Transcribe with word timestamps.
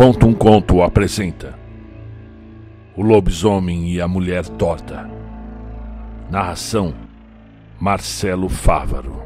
Conta 0.00 0.24
um 0.24 0.32
Conto 0.32 0.82
apresenta 0.82 1.58
O 2.96 3.02
Lobisomem 3.02 3.92
e 3.92 4.00
a 4.00 4.08
Mulher 4.08 4.48
Torta. 4.48 5.06
Narração 6.30 6.94
Marcelo 7.78 8.48
Fávaro. 8.48 9.22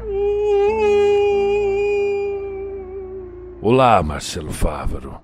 Olá, 3.61 4.03
Marcelo 4.03 4.51
Fávaro. 4.51 5.15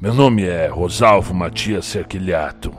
Meu 0.00 0.12
nome 0.12 0.42
é 0.42 0.66
Rosalvo 0.66 1.32
Matias 1.32 1.86
Cerquilhato. 1.86 2.74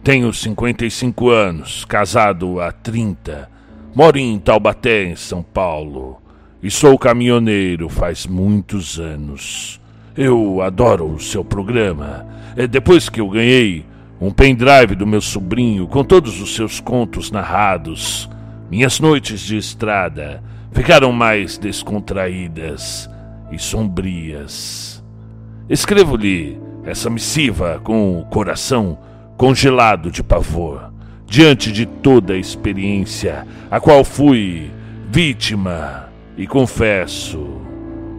Tenho 0.00 0.32
55 0.32 1.28
anos, 1.28 1.84
casado 1.84 2.60
há 2.60 2.70
30. 2.70 3.50
Moro 3.92 4.16
em 4.16 4.38
Taubaté, 4.38 5.06
em 5.06 5.16
São 5.16 5.42
Paulo. 5.42 6.22
E 6.62 6.70
sou 6.70 6.96
caminhoneiro 6.96 7.88
faz 7.88 8.28
muitos 8.28 9.00
anos. 9.00 9.80
Eu 10.16 10.62
adoro 10.62 11.06
o 11.06 11.18
seu 11.18 11.44
programa. 11.44 12.24
É, 12.56 12.68
depois 12.68 13.08
que 13.08 13.20
eu 13.20 13.28
ganhei 13.28 13.84
um 14.20 14.30
pendrive 14.30 14.94
do 14.94 15.04
meu 15.04 15.20
sobrinho 15.20 15.88
com 15.88 16.04
todos 16.04 16.40
os 16.40 16.54
seus 16.54 16.78
contos 16.78 17.32
narrados, 17.32 18.30
minhas 18.70 19.00
noites 19.00 19.40
de 19.40 19.56
estrada 19.56 20.40
ficaram 20.70 21.10
mais 21.10 21.58
descontraídas 21.58 23.10
e 23.50 23.58
sombrias. 23.58 25.02
Escrevo-lhe 25.68 26.60
essa 26.84 27.10
missiva 27.10 27.80
com 27.82 28.20
o 28.20 28.24
coração 28.26 28.96
congelado 29.36 30.12
de 30.12 30.22
pavor, 30.22 30.92
diante 31.26 31.72
de 31.72 31.86
toda 31.86 32.34
a 32.34 32.38
experiência 32.38 33.44
a 33.68 33.80
qual 33.80 34.04
fui 34.04 34.70
vítima 35.10 36.08
e 36.36 36.46
confesso 36.46 37.63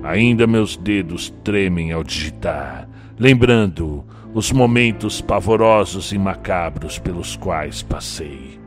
Ainda 0.05 0.45
meus 0.45 0.77
dedos 0.77 1.33
tremem 1.43 1.91
ao 1.91 2.03
digitar, 2.03 2.87
lembrando 3.17 4.05
os 4.35 4.51
momentos 4.51 5.19
pavorosos 5.19 6.11
e 6.11 6.17
macabros 6.19 6.99
pelos 6.99 7.35
quais 7.35 7.81
passei. 7.81 8.59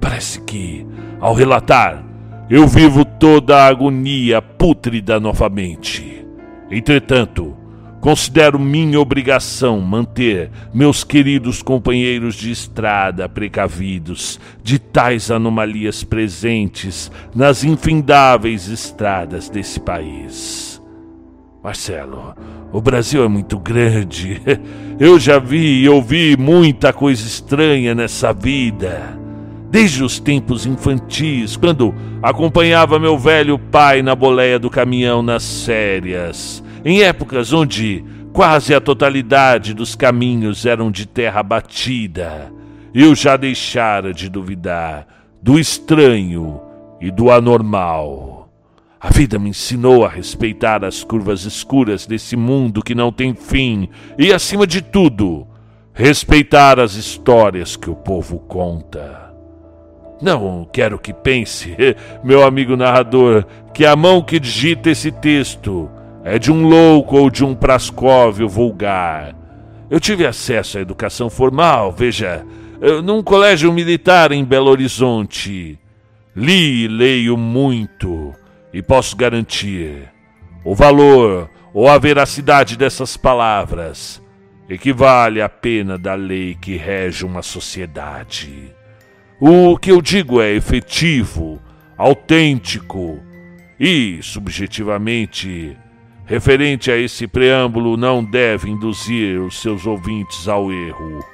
Parece 0.00 0.40
que, 0.42 0.86
ao 1.20 1.34
relatar, 1.34 2.04
eu 2.48 2.68
vivo 2.68 3.04
toda 3.04 3.56
a 3.56 3.66
agonia 3.66 4.40
pútrida 4.40 5.18
novamente. 5.18 6.24
Entretanto, 6.70 7.56
considero 8.00 8.56
minha 8.56 9.00
obrigação 9.00 9.80
manter 9.80 10.48
meus 10.72 11.02
queridos 11.02 11.60
companheiros 11.60 12.36
de 12.36 12.52
estrada 12.52 13.28
precavidos 13.28 14.38
de 14.62 14.78
tais 14.78 15.28
anomalias 15.28 16.04
presentes 16.04 17.10
nas 17.34 17.64
infindáveis 17.64 18.68
estradas 18.68 19.48
desse 19.48 19.80
país. 19.80 20.67
Marcelo, 21.62 22.34
o 22.72 22.80
Brasil 22.80 23.24
é 23.24 23.28
muito 23.28 23.58
grande. 23.58 24.40
Eu 24.98 25.18
já 25.18 25.38
vi 25.38 25.82
e 25.82 25.88
ouvi 25.88 26.36
muita 26.36 26.92
coisa 26.92 27.26
estranha 27.26 27.94
nessa 27.94 28.32
vida. 28.32 29.18
Desde 29.70 30.02
os 30.02 30.18
tempos 30.18 30.64
infantis, 30.66 31.56
quando 31.56 31.94
acompanhava 32.22 32.98
meu 32.98 33.18
velho 33.18 33.58
pai 33.58 34.02
na 34.02 34.14
boleia 34.14 34.58
do 34.58 34.70
caminhão 34.70 35.22
nas 35.22 35.64
férias, 35.64 36.64
em 36.84 37.02
épocas 37.02 37.52
onde 37.52 38.04
quase 38.32 38.74
a 38.74 38.80
totalidade 38.80 39.74
dos 39.74 39.94
caminhos 39.94 40.64
eram 40.64 40.90
de 40.90 41.06
terra 41.06 41.42
batida, 41.42 42.52
eu 42.94 43.14
já 43.14 43.36
deixara 43.36 44.14
de 44.14 44.28
duvidar 44.28 45.06
do 45.42 45.58
estranho 45.58 46.60
e 47.00 47.10
do 47.10 47.30
anormal. 47.30 48.37
A 49.00 49.10
vida 49.10 49.38
me 49.38 49.50
ensinou 49.50 50.04
a 50.04 50.08
respeitar 50.08 50.84
as 50.84 51.04
curvas 51.04 51.44
escuras 51.44 52.04
desse 52.04 52.36
mundo 52.36 52.82
que 52.82 52.96
não 52.96 53.12
tem 53.12 53.32
fim 53.32 53.88
e, 54.18 54.32
acima 54.32 54.66
de 54.66 54.82
tudo, 54.82 55.46
respeitar 55.92 56.80
as 56.80 56.94
histórias 56.94 57.76
que 57.76 57.88
o 57.88 57.94
povo 57.94 58.40
conta. 58.40 59.32
Não 60.20 60.68
quero 60.72 60.98
que 60.98 61.12
pense, 61.12 61.76
meu 62.24 62.42
amigo 62.42 62.76
narrador, 62.76 63.46
que 63.72 63.86
a 63.86 63.94
mão 63.94 64.20
que 64.20 64.40
digita 64.40 64.90
esse 64.90 65.12
texto 65.12 65.88
é 66.24 66.36
de 66.36 66.50
um 66.50 66.66
louco 66.66 67.16
ou 67.16 67.30
de 67.30 67.44
um 67.44 67.54
prascóvio 67.54 68.48
vulgar. 68.48 69.32
Eu 69.88 70.00
tive 70.00 70.26
acesso 70.26 70.76
à 70.76 70.80
educação 70.80 71.30
formal, 71.30 71.92
veja, 71.92 72.44
num 73.04 73.22
colégio 73.22 73.72
militar 73.72 74.32
em 74.32 74.44
Belo 74.44 74.70
Horizonte. 74.70 75.78
Li 76.34 76.84
e 76.84 76.88
leio 76.88 77.36
muito 77.36 78.34
e 78.72 78.82
posso 78.82 79.16
garantir: 79.16 80.10
o 80.64 80.74
valor 80.74 81.50
ou 81.72 81.88
a 81.88 81.98
veracidade 81.98 82.76
dessas 82.76 83.16
palavras 83.16 84.22
equivale 84.68 85.40
à 85.40 85.48
pena 85.48 85.96
da 85.96 86.14
lei 86.14 86.54
que 86.54 86.76
rege 86.76 87.24
uma 87.24 87.42
sociedade. 87.42 88.74
O 89.40 89.78
que 89.78 89.90
eu 89.90 90.02
digo 90.02 90.42
é 90.42 90.52
efetivo, 90.52 91.62
autêntico 91.96 93.22
e, 93.78 94.18
subjetivamente, 94.22 95.76
referente 96.26 96.90
a 96.90 96.96
esse 96.96 97.26
preâmbulo, 97.26 97.96
não 97.96 98.22
deve 98.22 98.68
induzir 98.68 99.40
os 99.40 99.62
seus 99.62 99.86
ouvintes 99.86 100.48
ao 100.48 100.72
erro. 100.72 101.24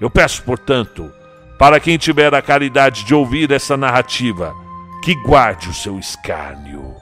Eu 0.00 0.08
peço, 0.08 0.42
portanto, 0.44 1.10
para 1.58 1.78
quem 1.78 1.98
tiver 1.98 2.34
a 2.34 2.40
caridade 2.40 3.04
de 3.04 3.14
ouvir 3.14 3.50
essa 3.50 3.76
narrativa, 3.76 4.54
que 5.02 5.14
guarde 5.14 5.68
o 5.68 5.74
seu 5.74 5.98
escárnio. 5.98 6.94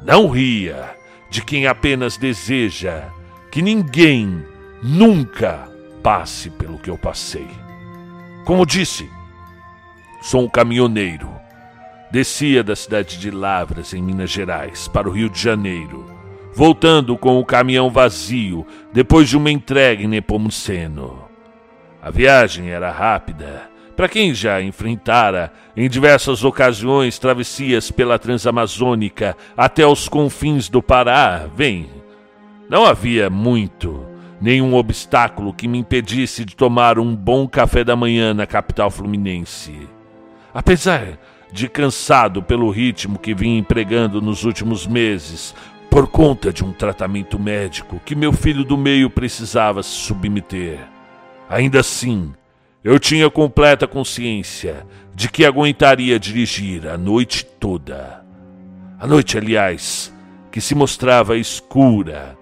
Não 0.00 0.28
ria 0.28 0.94
de 1.30 1.42
quem 1.42 1.66
apenas 1.66 2.16
deseja 2.16 3.08
que 3.50 3.60
ninguém 3.62 4.44
nunca 4.82 5.68
passe 6.02 6.50
pelo 6.50 6.78
que 6.78 6.90
eu 6.90 6.98
passei. 6.98 7.48
Como 8.44 8.66
disse, 8.66 9.10
sou 10.20 10.42
um 10.42 10.48
caminhoneiro. 10.48 11.32
Descia 12.10 12.62
da 12.62 12.76
cidade 12.76 13.18
de 13.18 13.30
Lavras, 13.30 13.92
em 13.92 14.02
Minas 14.02 14.30
Gerais, 14.30 14.86
para 14.86 15.08
o 15.08 15.12
Rio 15.12 15.28
de 15.28 15.40
Janeiro, 15.40 16.06
voltando 16.54 17.18
com 17.18 17.40
o 17.40 17.44
caminhão 17.44 17.90
vazio 17.90 18.64
depois 18.92 19.28
de 19.28 19.36
uma 19.36 19.50
entrega 19.50 20.02
em 20.02 20.06
Nepomuceno. 20.06 21.24
A 22.00 22.10
viagem 22.10 22.70
era 22.70 22.92
rápida 22.92 23.73
para 23.96 24.08
quem 24.08 24.34
já 24.34 24.60
enfrentara 24.60 25.52
em 25.76 25.88
diversas 25.88 26.42
ocasiões 26.42 27.18
travessias 27.18 27.90
pela 27.90 28.18
Transamazônica 28.18 29.36
até 29.56 29.86
os 29.86 30.08
confins 30.08 30.68
do 30.68 30.82
Pará, 30.82 31.46
vem. 31.54 31.88
Não 32.68 32.84
havia 32.84 33.30
muito, 33.30 34.04
nenhum 34.40 34.74
obstáculo 34.74 35.52
que 35.52 35.68
me 35.68 35.78
impedisse 35.78 36.44
de 36.44 36.56
tomar 36.56 36.98
um 36.98 37.14
bom 37.14 37.46
café 37.46 37.84
da 37.84 37.94
manhã 37.94 38.34
na 38.34 38.46
capital 38.46 38.90
fluminense. 38.90 39.88
Apesar 40.52 41.18
de 41.52 41.68
cansado 41.68 42.42
pelo 42.42 42.68
ritmo 42.70 43.18
que 43.18 43.32
vim 43.32 43.58
empregando 43.58 44.20
nos 44.20 44.44
últimos 44.44 44.88
meses, 44.88 45.54
por 45.88 46.08
conta 46.08 46.52
de 46.52 46.64
um 46.64 46.72
tratamento 46.72 47.38
médico 47.38 48.00
que 48.04 48.16
meu 48.16 48.32
filho 48.32 48.64
do 48.64 48.76
meio 48.76 49.08
precisava 49.08 49.80
se 49.80 49.90
submeter. 49.90 50.80
Ainda 51.48 51.78
assim, 51.78 52.32
eu 52.84 52.98
tinha 53.00 53.30
completa 53.30 53.86
consciência 53.88 54.86
de 55.14 55.30
que 55.30 55.46
aguentaria 55.46 56.20
dirigir 56.20 56.86
a 56.86 56.98
noite 56.98 57.42
toda. 57.42 58.22
A 59.00 59.06
noite, 59.06 59.38
aliás, 59.38 60.14
que 60.52 60.60
se 60.60 60.74
mostrava 60.74 61.38
escura, 61.38 62.36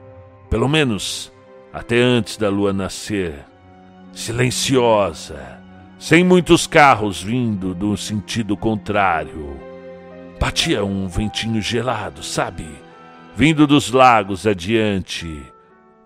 pelo 0.51 0.69
menos 0.69 1.33
até 1.73 1.97
antes 1.97 2.37
da 2.37 2.51
lua 2.51 2.73
nascer, 2.73 3.47
silenciosa, 4.13 5.61
sem 5.97 6.25
muitos 6.25 6.67
carros 6.67 7.23
vindo 7.23 7.73
do 7.73 7.97
sentido 7.97 8.57
contrário. 8.57 9.57
Batia 10.41 10.85
um 10.85 11.07
ventinho 11.07 11.63
gelado, 11.63 12.21
sabe? 12.21 12.67
Vindo 13.37 13.65
dos 13.65 13.93
lagos 13.93 14.45
adiante. 14.45 15.41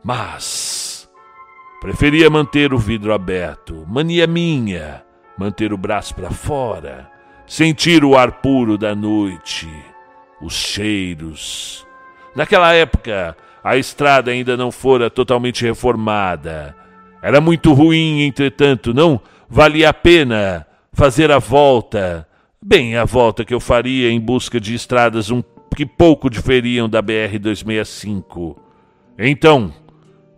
Mas 0.05 0.95
Preferia 1.87 2.29
manter 2.29 2.75
o 2.75 2.79
vidro 2.79 3.15
aberto, 3.15 3.85
mania 3.87 4.27
minha, 4.27 5.05
manter 5.38 5.73
o 5.73 5.79
braço 5.79 6.17
para 6.17 6.33
fora, 6.33 7.09
sentir 7.47 8.05
o 8.05 8.19
ar 8.19 8.41
puro 8.41 8.77
da 8.77 8.93
noite, 8.93 9.71
os 10.43 10.53
cheiros. 10.53 11.87
Naquela 12.35 12.75
época, 12.75 13.37
a 13.62 13.77
estrada 13.77 14.33
ainda 14.33 14.56
não 14.56 14.73
fora 14.73 15.09
totalmente 15.09 15.65
reformada. 15.65 16.75
Era 17.23 17.41
muito 17.41 17.73
ruim, 17.73 18.23
entretanto, 18.23 18.93
não 18.93 19.21
valia 19.49 19.91
a 19.91 19.94
pena 19.94 20.67
fazer 20.93 21.31
a 21.31 21.38
volta. 21.38 22.27
Bem, 22.61 22.97
a 22.97 23.05
volta 23.05 23.44
que 23.44 23.55
eu 23.55 23.61
faria 23.61 24.11
em 24.11 24.19
busca 24.19 24.59
de 24.59 24.75
estradas 24.75 25.31
um 25.31 25.41
que 25.77 25.87
pouco 25.87 26.29
diferiam 26.29 26.88
da 26.88 27.00
BR 27.00 27.38
265. 27.41 28.61
Então, 29.17 29.73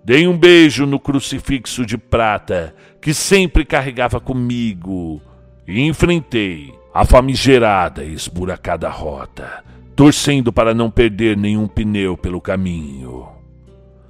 Dei 0.09 0.27
um 0.27 0.39
beijo 0.39 0.87
no 0.87 0.99
crucifixo 0.99 1.85
de 1.85 1.99
prata 1.99 2.75
que 2.99 3.13
sempre 3.13 3.63
carregava 3.63 4.19
comigo 4.19 5.21
e 5.67 5.83
enfrentei 5.83 6.73
a 6.95 7.05
famigerada 7.05 8.03
e 8.03 8.15
esburacada 8.15 8.89
rota, 8.89 9.63
torcendo 9.95 10.51
para 10.51 10.73
não 10.73 10.91
perder 10.91 11.37
nenhum 11.37 11.69
pneu 11.69 12.17
pelo 12.17 12.41
caminho. 12.41 13.29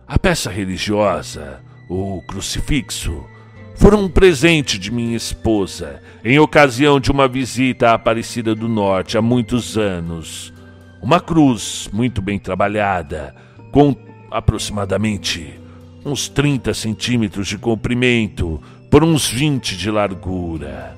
A 0.06 0.16
peça 0.16 0.48
religiosa, 0.48 1.64
o 1.90 2.22
crucifixo, 2.28 3.26
foram 3.74 4.04
um 4.04 4.08
presente 4.08 4.78
de 4.78 4.92
minha 4.92 5.16
esposa 5.16 6.00
em 6.24 6.38
ocasião 6.38 7.00
de 7.00 7.10
uma 7.10 7.26
visita 7.26 7.90
à 7.90 7.94
Aparecida 7.94 8.54
do 8.54 8.68
Norte 8.68 9.18
há 9.18 9.20
muitos 9.20 9.76
anos. 9.76 10.54
Uma 11.02 11.18
cruz 11.18 11.90
muito 11.92 12.22
bem 12.22 12.38
trabalhada, 12.38 13.34
com 13.72 13.96
aproximadamente 14.30 15.66
uns 16.04 16.28
30 16.28 16.72
centímetros 16.74 17.48
de 17.48 17.58
comprimento 17.58 18.60
por 18.90 19.04
uns 19.04 19.28
20 19.28 19.76
de 19.76 19.90
largura. 19.90 20.96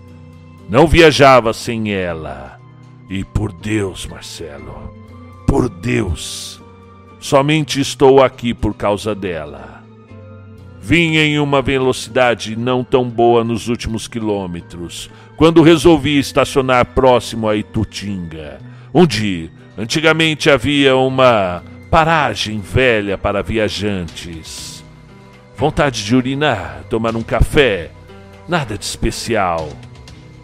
Não 0.69 0.87
viajava 0.87 1.53
sem 1.53 1.93
ela. 1.93 2.59
E 3.09 3.25
por 3.25 3.53
Deus, 3.53 4.07
Marcelo, 4.07 4.95
por 5.45 5.69
Deus, 5.69 6.63
somente 7.19 7.81
estou 7.81 8.23
aqui 8.23 8.55
por 8.55 8.73
causa 8.73 9.17
dela. 9.17 9.83
Vim 10.81 11.17
em 11.17 11.41
uma 11.41 11.61
velocidade 11.61 12.55
não 12.55 12.85
tão 12.85 13.09
boa 13.11 13.43
nos 13.43 13.67
últimos 13.67 14.07
quilômetros, 14.07 15.11
quando 15.37 15.61
resolvi 15.61 16.19
estacionar 16.21 16.87
próximo 16.87 17.49
a 17.49 17.57
Itutinga, 17.57 18.61
onde 18.95 19.51
antigamente 19.77 20.49
havia 20.49 20.97
uma 20.97 21.65
paragem 21.91 22.61
velha 22.61 23.19
para 23.19 23.43
viajantes. 23.43 24.70
Vontade 25.61 26.03
de 26.07 26.17
urinar, 26.17 26.85
tomar 26.89 27.15
um 27.15 27.23
café, 27.23 27.91
nada 28.49 28.79
de 28.79 28.85
especial. 28.87 29.69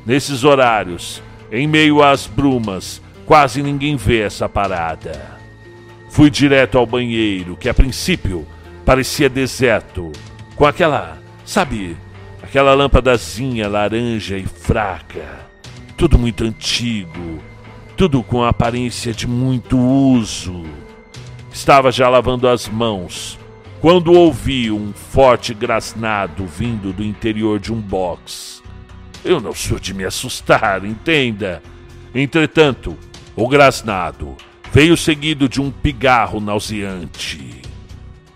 Nesses 0.04 0.44
horários, 0.44 1.22
em 1.50 1.66
meio 1.66 2.02
às 2.02 2.26
brumas, 2.26 3.00
quase 3.24 3.62
ninguém 3.62 3.96
vê 3.96 4.20
essa 4.20 4.46
parada. 4.46 5.38
Fui 6.10 6.28
direto 6.28 6.76
ao 6.76 6.86
banheiro, 6.86 7.56
que 7.56 7.66
a 7.66 7.72
princípio 7.72 8.46
parecia 8.84 9.26
deserto, 9.26 10.12
com 10.54 10.66
aquela, 10.66 11.16
sabe, 11.46 11.96
aquela 12.42 12.74
lâmpadazinha 12.74 13.70
laranja 13.70 14.36
e 14.36 14.44
fraca. 14.44 15.46
Tudo 15.96 16.18
muito 16.18 16.44
antigo, 16.44 17.42
tudo 17.96 18.22
com 18.22 18.44
aparência 18.44 19.14
de 19.14 19.26
muito 19.26 19.78
uso. 19.78 20.62
Estava 21.50 21.90
já 21.90 22.06
lavando 22.06 22.46
as 22.46 22.68
mãos 22.68 23.38
quando 23.80 24.12
ouvi 24.12 24.70
um 24.70 24.92
forte 24.92 25.52
grasnado 25.52 26.46
vindo 26.46 26.92
do 26.92 27.04
interior 27.04 27.58
de 27.58 27.72
um 27.72 27.80
box. 27.80 28.62
Eu 29.24 29.40
não 29.40 29.52
sou 29.52 29.78
de 29.78 29.92
me 29.92 30.04
assustar, 30.04 30.84
entenda. 30.84 31.62
Entretanto, 32.14 32.96
o 33.34 33.46
grasnado 33.48 34.36
veio 34.72 34.96
seguido 34.96 35.48
de 35.48 35.60
um 35.60 35.70
pigarro 35.70 36.40
nauseante. 36.40 37.62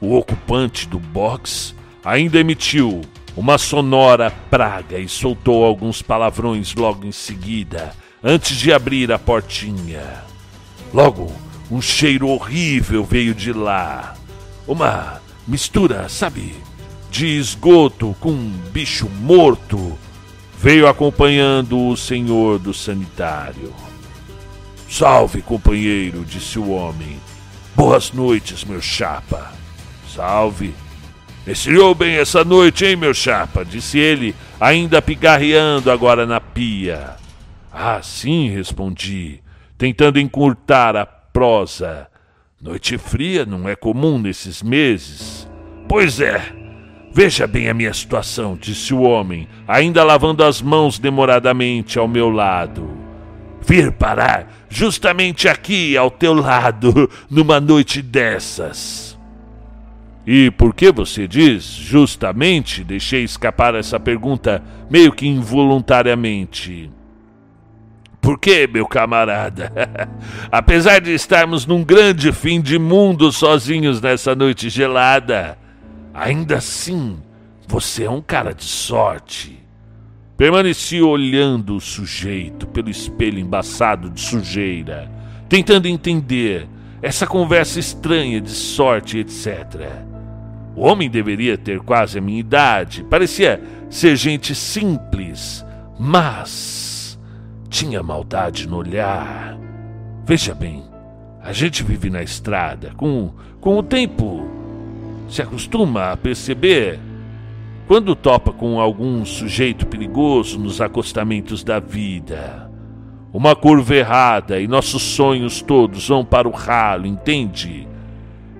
O 0.00 0.16
ocupante 0.16 0.86
do 0.86 0.98
box 0.98 1.74
ainda 2.04 2.38
emitiu 2.38 3.02
uma 3.36 3.56
sonora 3.56 4.30
praga 4.50 4.98
e 4.98 5.08
soltou 5.08 5.64
alguns 5.64 6.02
palavrões 6.02 6.74
logo 6.74 7.06
em 7.06 7.12
seguida, 7.12 7.94
antes 8.22 8.56
de 8.56 8.72
abrir 8.72 9.12
a 9.12 9.18
portinha. 9.18 10.24
Logo, 10.92 11.32
um 11.70 11.80
cheiro 11.80 12.28
horrível 12.28 13.04
veio 13.04 13.34
de 13.34 13.52
lá. 13.52 14.14
Uma 14.66 15.20
mistura, 15.50 16.08
sabe, 16.08 16.54
de 17.10 17.26
esgoto 17.26 18.14
com 18.20 18.30
um 18.30 18.52
bicho 18.72 19.08
morto 19.08 19.98
veio 20.56 20.86
acompanhando 20.86 21.88
o 21.88 21.96
senhor 21.96 22.60
do 22.60 22.72
sanitário. 22.72 23.74
Salve, 24.88 25.42
companheiro, 25.42 26.24
disse 26.24 26.56
o 26.56 26.70
homem. 26.70 27.18
Boas 27.74 28.12
noites, 28.12 28.64
meu 28.64 28.80
chapa. 28.80 29.52
Salve. 30.14 30.72
Esfriou 31.44 31.96
bem 31.96 32.14
essa 32.14 32.44
noite, 32.44 32.84
hein, 32.84 32.94
meu 32.94 33.12
chapa? 33.12 33.64
disse 33.64 33.98
ele, 33.98 34.36
ainda 34.60 35.02
pigarreando 35.02 35.90
agora 35.90 36.26
na 36.26 36.40
pia. 36.40 37.16
Ah, 37.72 38.00
sim, 38.02 38.50
respondi, 38.50 39.42
tentando 39.76 40.20
encurtar 40.20 40.94
a 40.94 41.04
prosa. 41.04 42.06
Noite 42.60 42.98
fria 42.98 43.46
não 43.46 43.66
é 43.66 43.74
comum 43.74 44.18
nesses 44.18 44.62
meses. 44.62 45.39
Pois 45.90 46.20
é, 46.20 46.40
Veja 47.12 47.48
bem 47.48 47.68
a 47.68 47.74
minha 47.74 47.92
situação, 47.92 48.56
disse 48.56 48.94
o 48.94 49.00
homem, 49.00 49.48
ainda 49.66 50.04
lavando 50.04 50.44
as 50.44 50.62
mãos 50.62 51.00
demoradamente 51.00 51.98
ao 51.98 52.06
meu 52.06 52.30
lado. 52.30 52.88
Vir 53.66 53.90
parar 53.90 54.46
justamente 54.68 55.48
aqui 55.48 55.96
ao 55.96 56.08
teu 56.08 56.32
lado, 56.32 57.10
numa 57.28 57.58
noite 57.58 58.00
dessas. 58.00 59.18
E 60.24 60.52
por 60.52 60.72
que 60.72 60.92
você 60.92 61.26
diz 61.26 61.64
justamente? 61.64 62.84
Deixei 62.84 63.24
escapar 63.24 63.74
essa 63.74 63.98
pergunta 63.98 64.62
meio 64.88 65.10
que 65.10 65.26
involuntariamente. 65.26 66.88
Por 68.20 68.38
que, 68.38 68.68
meu 68.68 68.86
camarada? 68.86 69.72
Apesar 70.52 71.00
de 71.00 71.12
estarmos 71.12 71.66
num 71.66 71.82
grande 71.82 72.30
fim 72.30 72.60
de 72.60 72.78
mundo 72.78 73.32
sozinhos 73.32 74.00
nessa 74.00 74.36
noite 74.36 74.68
gelada, 74.68 75.58
Ainda 76.12 76.56
assim, 76.56 77.18
você 77.66 78.04
é 78.04 78.10
um 78.10 78.20
cara 78.20 78.52
de 78.52 78.64
sorte. 78.64 79.64
Permaneci 80.36 81.00
olhando 81.00 81.76
o 81.76 81.80
sujeito 81.80 82.66
pelo 82.66 82.90
espelho 82.90 83.38
embaçado 83.38 84.10
de 84.10 84.20
sujeira, 84.20 85.10
tentando 85.48 85.86
entender 85.86 86.66
essa 87.02 87.26
conversa 87.26 87.78
estranha 87.78 88.40
de 88.40 88.50
sorte, 88.50 89.18
etc. 89.18 89.88
O 90.74 90.82
homem 90.82 91.10
deveria 91.10 91.58
ter 91.58 91.80
quase 91.80 92.18
a 92.18 92.20
minha 92.20 92.40
idade, 92.40 93.04
parecia 93.04 93.62
ser 93.88 94.16
gente 94.16 94.54
simples, 94.54 95.64
mas 95.98 97.18
tinha 97.68 98.02
maldade 98.02 98.66
no 98.66 98.78
olhar. 98.78 99.58
Veja 100.24 100.54
bem, 100.54 100.84
a 101.42 101.52
gente 101.52 101.82
vive 101.82 102.10
na 102.10 102.22
estrada, 102.22 102.92
com, 102.96 103.32
com 103.60 103.76
o 103.76 103.82
tempo 103.82 104.59
se 105.30 105.40
acostuma 105.40 106.10
a 106.10 106.16
perceber 106.16 106.98
quando 107.86 108.14
topa 108.14 108.52
com 108.52 108.80
algum 108.80 109.24
sujeito 109.24 109.86
perigoso 109.86 110.58
nos 110.58 110.80
acostamentos 110.80 111.64
da 111.64 111.80
vida. 111.80 112.70
Uma 113.32 113.54
curva 113.54 113.94
errada 113.94 114.60
e 114.60 114.66
nossos 114.66 115.02
sonhos 115.02 115.62
todos 115.62 116.06
vão 116.08 116.24
para 116.24 116.48
o 116.48 116.52
ralo, 116.52 117.06
entende? 117.06 117.86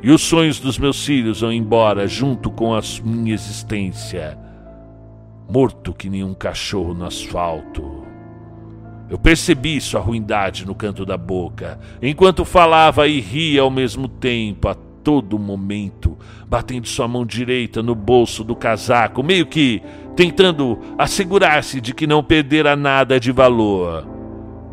E 0.03 0.11
os 0.11 0.23
sonhos 0.23 0.59
dos 0.61 0.79
meus 0.79 1.05
filhos 1.05 1.41
vão 1.41 1.53
embora 1.53 2.07
junto 2.07 2.51
com 2.51 2.75
a 2.75 2.81
minha 3.05 3.35
existência. 3.35 4.39
Morto 5.49 5.93
que 5.93 6.09
nem 6.09 6.25
um 6.25 6.35
cachorro 6.35 6.95
no 6.95 7.05
asfalto. 7.05 8.05
Eu 9.11 9.19
percebi 9.19 9.81
sua 9.81 10.01
ruindade 10.01 10.65
no 10.65 10.75
canto 10.75 11.05
da 11.05 11.17
boca, 11.17 11.81
enquanto 12.01 12.45
falava 12.45 13.09
e 13.09 13.21
ria 13.21 13.63
ao 13.63 13.71
mesmo 13.71 14.07
tempo, 14.07 14.69
todo 15.03 15.39
momento, 15.39 16.17
batendo 16.47 16.87
sua 16.87 17.09
mão 17.09 17.25
direita 17.25 17.83
no 17.83 17.95
bolso 17.95 18.45
do 18.45 18.55
casaco, 18.55 19.23
meio 19.23 19.47
que 19.47 19.83
tentando 20.15 20.79
assegurar-se 20.99 21.81
de 21.81 21.95
que 21.95 22.07
não 22.07 22.23
perdera 22.23 22.77
nada 22.77 23.19
de 23.19 23.33
valor. 23.33 24.07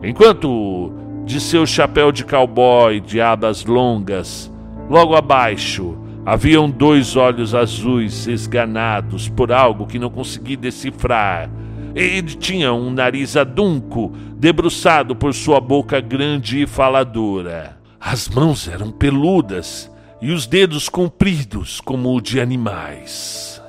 Enquanto 0.04 0.92
de 1.26 1.40
seu 1.40 1.66
chapéu 1.66 2.12
de 2.12 2.24
cowboy 2.24 3.00
de 3.00 3.20
abas 3.20 3.66
longas, 3.66 4.52
logo 4.90 5.16
abaixo, 5.16 5.98
haviam 6.26 6.70
dois 6.70 7.16
olhos 7.16 7.56
azuis 7.56 8.28
esganados 8.28 9.30
por 9.30 9.52
algo 9.52 9.88
que 9.88 10.00
não 10.00 10.10
consegui 10.10 10.56
decifrar. 10.56 11.50
Ele 11.96 12.36
tinha 12.36 12.74
um 12.74 12.92
nariz 12.92 13.36
adunco, 13.36 14.12
debruçado 14.36 15.16
por 15.16 15.34
sua 15.34 15.60
boca 15.60 16.00
grande 16.00 16.62
e 16.62 16.68
faladora. 16.68 17.78
As 18.00 18.30
mãos 18.30 18.68
eram 18.68 18.92
peludas 18.92 19.92
e 20.22 20.32
os 20.32 20.46
dedos 20.46 20.90
compridos 20.90 21.80
como 21.80 22.16
o 22.16 22.22
de 22.22 22.40
animais. 22.40 23.62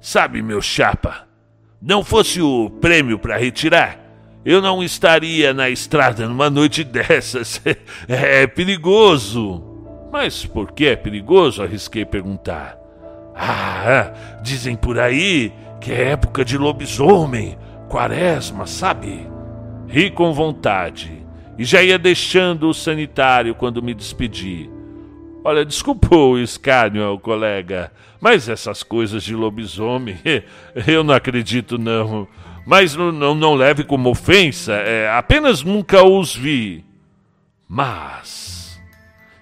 Sabe, 0.00 0.42
meu 0.42 0.60
chapa, 0.60 1.26
não 1.80 2.04
fosse 2.04 2.40
o 2.40 2.70
prêmio 2.80 3.18
para 3.18 3.36
retirar, 3.36 3.98
eu 4.44 4.62
não 4.62 4.80
estaria 4.82 5.52
na 5.52 5.68
estrada 5.68 6.28
numa 6.28 6.48
noite 6.48 6.84
dessas. 6.84 7.60
É 8.06 8.46
perigoso. 8.46 9.62
Mas 10.12 10.46
por 10.46 10.70
que 10.70 10.86
é 10.86 10.94
perigoso? 10.94 11.62
Arrisquei 11.62 12.04
perguntar. 12.04 12.78
Ah, 13.34 14.12
dizem 14.42 14.76
por 14.76 15.00
aí 15.00 15.52
que 15.80 15.90
é 15.92 16.12
época 16.12 16.44
de 16.44 16.56
lobisomem, 16.56 17.58
quaresma, 17.88 18.66
sabe? 18.66 19.28
Ri 19.88 20.10
com 20.10 20.32
vontade 20.32 21.26
e 21.58 21.64
já 21.64 21.82
ia 21.82 21.98
deixando 21.98 22.68
o 22.68 22.74
sanitário 22.74 23.54
quando 23.54 23.82
me 23.82 23.92
despedi. 23.94 24.70
Olha, 25.46 25.64
desculpou 25.64 26.32
o 26.32 26.40
escárnio 26.40 27.16
colega, 27.20 27.92
mas 28.20 28.48
essas 28.48 28.82
coisas 28.82 29.22
de 29.22 29.32
lobisomem, 29.32 30.18
eu 30.88 31.04
não 31.04 31.14
acredito 31.14 31.78
não. 31.78 32.26
Mas 32.66 32.96
não, 32.96 33.12
não, 33.12 33.32
não 33.32 33.54
leve 33.54 33.84
como 33.84 34.10
ofensa, 34.10 34.72
é, 34.72 35.08
apenas 35.08 35.62
nunca 35.62 36.02
os 36.02 36.34
vi. 36.34 36.84
Mas 37.68 38.82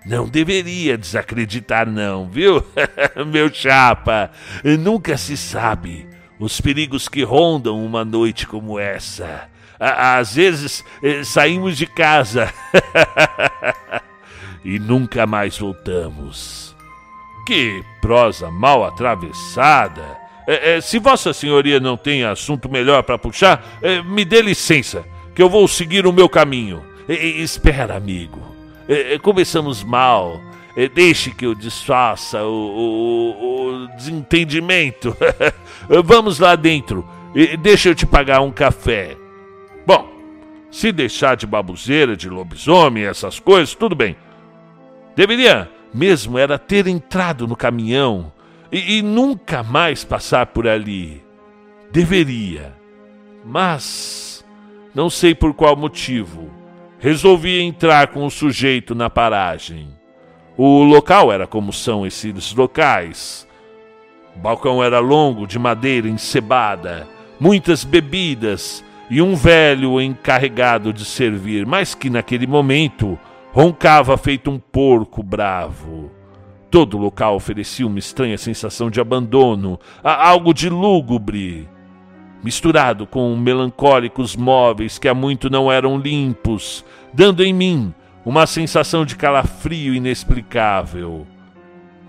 Não 0.04 0.28
deveria 0.28 0.98
desacreditar, 0.98 1.90
não, 1.90 2.28
viu? 2.28 2.62
Meu 3.26 3.48
chapa, 3.50 4.30
nunca 4.78 5.16
se 5.16 5.38
sabe 5.38 6.06
os 6.38 6.60
perigos 6.60 7.08
que 7.08 7.22
rondam 7.22 7.82
uma 7.82 8.04
noite 8.04 8.46
como 8.46 8.78
essa. 8.78 9.48
Às 9.80 10.34
vezes 10.34 10.84
eh, 11.02 11.24
saímos 11.24 11.78
de 11.78 11.86
casa 11.86 12.52
e 14.64 14.78
nunca 14.78 15.26
mais 15.26 15.58
voltamos. 15.58 16.74
Que 17.46 17.82
prosa 18.00 18.50
mal 18.50 18.84
atravessada! 18.84 20.24
É, 20.46 20.76
é, 20.76 20.80
se 20.80 20.98
Vossa 20.98 21.32
Senhoria 21.32 21.80
não 21.80 21.96
tem 21.96 22.24
assunto 22.24 22.70
melhor 22.70 23.02
para 23.02 23.18
puxar, 23.18 23.64
é, 23.82 24.02
me 24.02 24.24
dê 24.24 24.42
licença, 24.42 25.04
que 25.34 25.42
eu 25.42 25.48
vou 25.48 25.66
seguir 25.66 26.06
o 26.06 26.12
meu 26.12 26.28
caminho. 26.28 26.82
espera, 27.08 27.96
amigo. 27.96 28.40
É, 28.88 29.14
é, 29.14 29.18
começamos 29.18 29.82
mal. 29.82 30.40
É, 30.76 30.88
deixe 30.88 31.30
que 31.30 31.46
eu 31.46 31.54
desfaça 31.54 32.42
o, 32.42 32.48
o, 32.50 33.84
o 33.84 33.88
desentendimento. 33.96 35.16
Vamos 36.04 36.38
lá 36.38 36.56
dentro. 36.56 37.06
Deixa 37.60 37.88
eu 37.90 37.94
te 37.94 38.06
pagar 38.06 38.40
um 38.40 38.50
café. 38.50 39.16
Bom, 39.86 40.08
se 40.70 40.92
deixar 40.92 41.36
de 41.36 41.46
babuzeira, 41.46 42.16
de 42.16 42.28
lobisomem, 42.28 43.04
essas 43.04 43.38
coisas, 43.38 43.74
tudo 43.74 43.94
bem. 43.94 44.16
Deveria 45.16 45.70
mesmo 45.92 46.36
era 46.36 46.58
ter 46.58 46.88
entrado 46.88 47.46
no 47.46 47.54
caminhão 47.54 48.32
e, 48.72 48.98
e 48.98 49.02
nunca 49.02 49.62
mais 49.62 50.04
passar 50.04 50.46
por 50.46 50.66
ali. 50.66 51.22
Deveria. 51.92 52.74
Mas 53.44 54.44
não 54.92 55.08
sei 55.08 55.34
por 55.34 55.54
qual 55.54 55.76
motivo 55.76 56.50
resolvi 56.98 57.60
entrar 57.60 58.08
com 58.08 58.24
o 58.24 58.30
sujeito 58.30 58.94
na 58.94 59.08
paragem. 59.08 59.88
O 60.56 60.82
local 60.82 61.30
era 61.30 61.46
como 61.46 61.72
são 61.72 62.06
esses 62.06 62.54
locais. 62.54 63.46
O 64.34 64.38
balcão 64.38 64.82
era 64.82 64.98
longo, 64.98 65.46
de 65.46 65.58
madeira 65.58 66.08
encebada, 66.08 67.06
muitas 67.38 67.84
bebidas 67.84 68.82
e 69.10 69.20
um 69.20 69.36
velho 69.36 70.00
encarregado 70.00 70.92
de 70.92 71.04
servir, 71.04 71.66
mas 71.66 71.94
que 71.94 72.08
naquele 72.08 72.46
momento 72.46 73.18
roncava 73.54 74.16
feito 74.16 74.50
um 74.50 74.58
porco 74.58 75.22
bravo. 75.22 76.10
Todo 76.72 76.98
o 76.98 77.00
local 77.00 77.36
oferecia 77.36 77.86
uma 77.86 78.00
estranha 78.00 78.36
sensação 78.36 78.90
de 78.90 79.00
abandono, 79.00 79.78
algo 80.02 80.52
de 80.52 80.68
lúgubre 80.68 81.68
misturado 82.42 83.06
com 83.06 83.34
melancólicos 83.36 84.34
móveis 84.34 84.98
que 84.98 85.08
há 85.08 85.14
muito 85.14 85.48
não 85.48 85.70
eram 85.70 85.96
limpos, 85.96 86.84
dando 87.12 87.44
em 87.44 87.54
mim 87.54 87.94
uma 88.24 88.44
sensação 88.44 89.06
de 89.06 89.14
calafrio 89.14 89.94
inexplicável. 89.94 91.24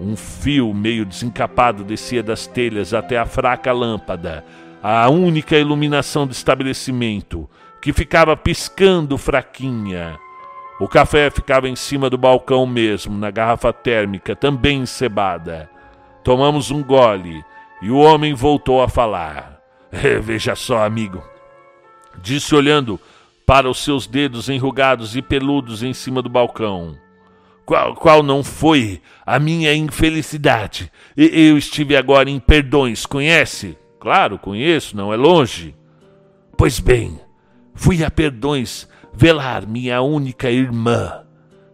Um 0.02 0.16
fio 0.18 0.74
meio 0.74 1.06
desencapado 1.06 1.84
descia 1.84 2.24
das 2.24 2.48
telhas 2.48 2.92
até 2.92 3.20
a 3.20 3.26
fraca 3.26 3.72
lâmpada, 3.72 4.44
a 4.82 5.08
única 5.10 5.58
iluminação 5.58 6.26
do 6.26 6.32
estabelecimento, 6.32 7.48
que 7.80 7.94
ficava 7.94 8.36
piscando 8.36 9.16
fraquinha. 9.16 10.20
O 10.78 10.88
café 10.90 11.30
ficava 11.30 11.70
em 11.70 11.76
cima 11.76 12.10
do 12.10 12.18
balcão 12.18 12.66
mesmo, 12.66 13.18
na 13.18 13.32
garrafa 13.32 13.72
térmica, 13.72 14.36
também 14.36 14.82
encebada. 14.82 15.70
Tomamos 16.22 16.70
um 16.70 16.84
gole 16.84 17.44
e 17.82 17.90
o 17.90 17.98
homem 17.98 18.34
voltou 18.34 18.82
a 18.82 18.90
falar. 18.90 19.62
Veja 20.22 20.54
só, 20.54 20.84
amigo, 20.84 21.24
disse 22.22 22.54
olhando 22.54 23.00
para 23.46 23.70
os 23.70 23.84
seus 23.84 24.06
dedos 24.06 24.50
enrugados 24.50 25.16
e 25.16 25.22
peludos 25.22 25.82
em 25.82 25.94
cima 25.94 26.22
do 26.22 26.30
balcão. 26.30 26.98
Qual, 27.66 27.96
qual 27.96 28.22
não 28.22 28.44
foi 28.44 29.02
a 29.26 29.40
minha 29.40 29.74
infelicidade? 29.74 30.92
Eu 31.16 31.58
estive 31.58 31.96
agora 31.96 32.30
em 32.30 32.40
Perdões, 32.40 33.06
conhece? 33.06 33.78
Claro, 34.00 34.38
conheço, 34.38 34.96
não 34.96 35.14
é 35.14 35.16
longe. 35.16 35.74
Pois 36.58 36.80
bem, 36.80 37.20
fui 37.74 38.04
a 38.04 38.12
Perdões 38.12 38.88
velar 39.16 39.68
minha 39.68 40.02
única 40.02 40.52
irmã, 40.52 41.24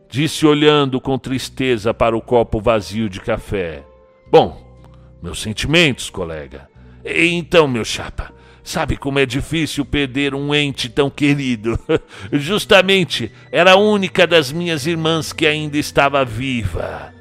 disse 0.09 0.45
olhando 0.45 1.01
com 1.01 1.17
tristeza 1.17 1.93
para 1.93 2.15
o 2.15 2.21
copo 2.21 2.61
vazio 2.61 3.09
de 3.09 3.19
café. 3.19 3.83
Bom, 4.29 4.61
meus 5.21 5.41
sentimentos, 5.41 6.09
colega. 6.09 6.69
Então, 7.03 7.67
meu 7.67 7.83
chapa, 7.83 8.31
sabe 8.63 8.95
como 8.95 9.19
é 9.19 9.25
difícil 9.25 9.83
perder 9.83 10.35
um 10.35 10.53
ente 10.53 10.87
tão 10.87 11.09
querido? 11.09 11.79
Justamente 12.31 13.31
era 13.51 13.71
a 13.71 13.77
única 13.77 14.27
das 14.27 14.51
minhas 14.51 14.85
irmãs 14.85 15.33
que 15.33 15.47
ainda 15.47 15.77
estava 15.77 16.23
viva. 16.23 17.13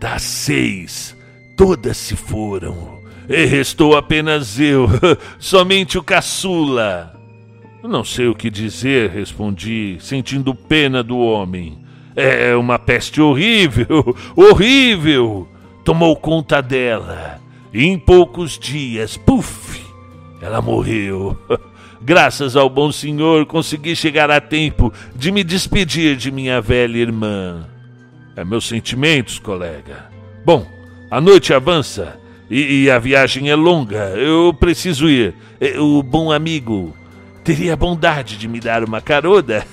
Das 0.00 0.22
seis, 0.22 1.16
todas 1.56 1.96
se 1.96 2.16
foram. 2.16 2.96
E 3.28 3.44
restou 3.44 3.96
apenas 3.96 4.58
eu, 4.58 4.88
somente 5.38 5.98
o 5.98 6.02
caçula. 6.02 7.15
Não 7.82 8.02
sei 8.02 8.26
o 8.26 8.34
que 8.34 8.50
dizer, 8.50 9.10
respondi, 9.10 9.96
sentindo 10.00 10.54
pena 10.54 11.02
do 11.02 11.18
homem. 11.18 11.78
É 12.14 12.56
uma 12.56 12.78
peste 12.78 13.20
horrível, 13.20 14.16
horrível. 14.34 15.48
Tomou 15.84 16.16
conta 16.16 16.60
dela 16.60 17.40
e 17.72 17.84
em 17.84 17.98
poucos 17.98 18.58
dias, 18.58 19.16
puf, 19.16 19.80
ela 20.40 20.62
morreu. 20.62 21.38
Graças 22.02 22.56
ao 22.56 22.68
bom 22.68 22.90
senhor, 22.90 23.44
consegui 23.46 23.94
chegar 23.94 24.30
a 24.30 24.40
tempo 24.40 24.92
de 25.14 25.30
me 25.30 25.44
despedir 25.44 26.16
de 26.16 26.30
minha 26.30 26.60
velha 26.60 26.96
irmã. 26.96 27.66
É 28.34 28.44
meus 28.44 28.66
sentimentos, 28.66 29.38
colega. 29.38 30.10
Bom, 30.44 30.66
a 31.10 31.20
noite 31.20 31.52
avança 31.52 32.18
e, 32.50 32.84
e 32.84 32.90
a 32.90 32.98
viagem 32.98 33.50
é 33.50 33.54
longa. 33.54 34.10
Eu 34.10 34.54
preciso 34.54 35.08
ir. 35.08 35.34
O 35.78 36.02
bom 36.02 36.32
amigo 36.32 36.94
teria 37.46 37.74
a 37.74 37.76
bondade 37.76 38.36
de 38.36 38.48
me 38.48 38.58
dar 38.58 38.82
uma 38.82 39.00
carona? 39.00 39.64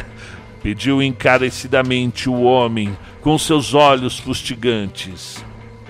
Pediu 0.62 1.02
encarecidamente 1.02 2.30
o 2.30 2.42
homem 2.42 2.96
com 3.20 3.36
seus 3.36 3.74
olhos 3.74 4.18
fustigantes. 4.18 5.44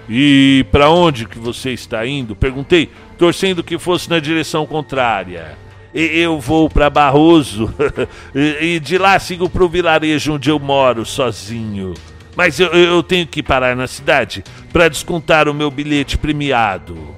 E 0.08 0.66
para 0.72 0.90
onde 0.90 1.26
que 1.26 1.38
você 1.38 1.70
está 1.70 2.04
indo? 2.04 2.34
Perguntei, 2.34 2.90
torcendo 3.16 3.62
que 3.62 3.78
fosse 3.78 4.10
na 4.10 4.18
direção 4.18 4.66
contrária. 4.66 5.56
E 5.94 6.18
eu 6.18 6.40
vou 6.40 6.68
para 6.68 6.90
Barroso 6.90 7.72
e 8.34 8.80
de 8.80 8.98
lá 8.98 9.16
sigo 9.20 9.48
para 9.48 9.64
o 9.64 9.68
vilarejo 9.68 10.34
onde 10.34 10.50
eu 10.50 10.58
moro 10.58 11.06
sozinho. 11.06 11.94
Mas 12.34 12.58
eu, 12.58 12.68
eu 12.68 13.02
tenho 13.04 13.26
que 13.26 13.40
parar 13.40 13.76
na 13.76 13.86
cidade 13.86 14.42
para 14.72 14.88
descontar 14.88 15.48
o 15.48 15.54
meu 15.54 15.70
bilhete 15.70 16.18
premiado. 16.18 17.09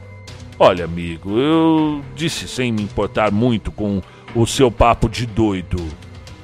Olha, 0.58 0.84
amigo, 0.84 1.38
eu 1.38 2.02
disse 2.14 2.46
sem 2.46 2.70
me 2.70 2.82
importar 2.82 3.32
muito 3.32 3.72
com 3.72 4.02
o 4.34 4.46
seu 4.46 4.70
papo 4.70 5.08
de 5.08 5.26
doido. 5.26 5.84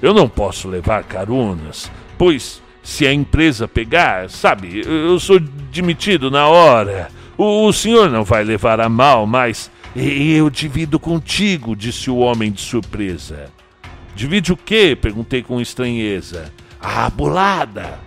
Eu 0.00 0.14
não 0.14 0.28
posso 0.28 0.68
levar 0.68 1.04
caronas, 1.04 1.90
pois 2.16 2.62
se 2.82 3.06
a 3.06 3.12
empresa 3.12 3.68
pegar, 3.68 4.30
sabe, 4.30 4.82
eu 4.84 5.18
sou 5.20 5.38
demitido 5.38 6.30
na 6.30 6.48
hora. 6.48 7.08
O, 7.36 7.66
o 7.66 7.72
senhor 7.72 8.10
não 8.10 8.24
vai 8.24 8.42
levar 8.44 8.80
a 8.80 8.88
mal, 8.88 9.26
mas 9.26 9.70
eu 9.94 10.48
divido 10.50 10.98
contigo, 10.98 11.76
disse 11.76 12.10
o 12.10 12.16
homem 12.16 12.50
de 12.50 12.60
surpresa. 12.60 13.50
Divide 14.14 14.52
o 14.52 14.56
quê? 14.56 14.96
perguntei 15.00 15.42
com 15.42 15.60
estranheza. 15.60 16.52
A 16.80 17.08
bolada. 17.10 18.00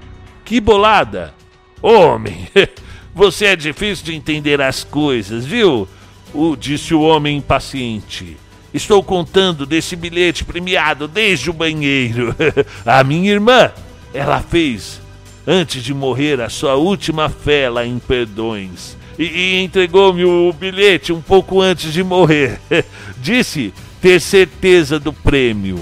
Que 0.43 0.59
bolada? 0.59 1.33
Homem, 1.81 2.47
você 3.13 3.45
é 3.45 3.55
difícil 3.55 4.05
de 4.05 4.15
entender 4.15 4.61
as 4.61 4.83
coisas, 4.83 5.45
viu? 5.45 5.87
O, 6.33 6.55
disse 6.55 6.93
o 6.93 7.01
homem 7.01 7.37
impaciente. 7.37 8.37
Estou 8.73 9.03
contando 9.03 9.65
desse 9.65 9.95
bilhete 9.95 10.45
premiado 10.45 11.07
desde 11.07 11.49
o 11.49 11.53
banheiro. 11.53 12.33
a 12.85 13.03
minha 13.03 13.31
irmã 13.31 13.71
ela 14.13 14.39
fez, 14.39 15.01
antes 15.45 15.83
de 15.83 15.93
morrer, 15.93 16.39
a 16.39 16.49
sua 16.49 16.75
última 16.75 17.27
fé 17.27 17.69
lá 17.69 17.85
em 17.85 17.99
Perdões. 17.99 18.95
E, 19.19 19.23
e 19.25 19.61
entregou-me 19.61 20.23
o 20.23 20.53
bilhete 20.53 21.11
um 21.11 21.21
pouco 21.21 21.59
antes 21.59 21.91
de 21.91 22.03
morrer. 22.03 22.59
Disse 23.17 23.73
ter 24.01 24.21
certeza 24.21 24.99
do 24.99 25.11
prêmio. 25.11 25.79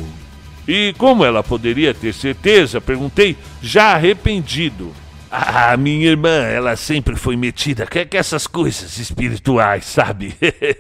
E 0.68 0.94
como 0.98 1.24
ela 1.24 1.42
poderia 1.42 1.94
ter 1.94 2.14
certeza? 2.14 2.82
Perguntei, 2.82 3.38
já 3.62 3.94
arrependido. 3.94 4.92
A 5.32 5.78
minha 5.78 6.08
irmã, 6.08 6.42
ela 6.42 6.76
sempre 6.76 7.16
foi 7.16 7.38
metida 7.38 7.86
com 7.86 8.18
essas 8.18 8.48
coisas 8.48 8.98
espirituais, 8.98 9.86
sabe? 9.86 10.36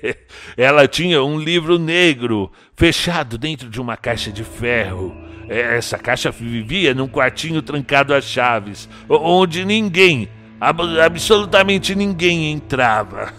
ela 0.58 0.88
tinha 0.88 1.24
um 1.24 1.39
livro 1.39 1.77
negro 1.77 2.51
fechado 2.75 3.38
dentro 3.38 3.70
de 3.70 3.79
uma 3.79 3.96
caixa 3.96 4.32
de 4.32 4.44
ferro. 4.44 5.15
Essa 5.48 6.00
caixa 6.00 6.32
vivia 6.32 6.96
num 6.96 7.08
quartinho 7.08 7.62
trancado 7.62 8.13
a 8.13 8.22
chaves, 8.22 8.89
onde 9.08 9.63
ninguém, 9.63 10.27
absolutamente 10.60 11.94
ninguém 11.94 12.51
entrava. 12.51 13.32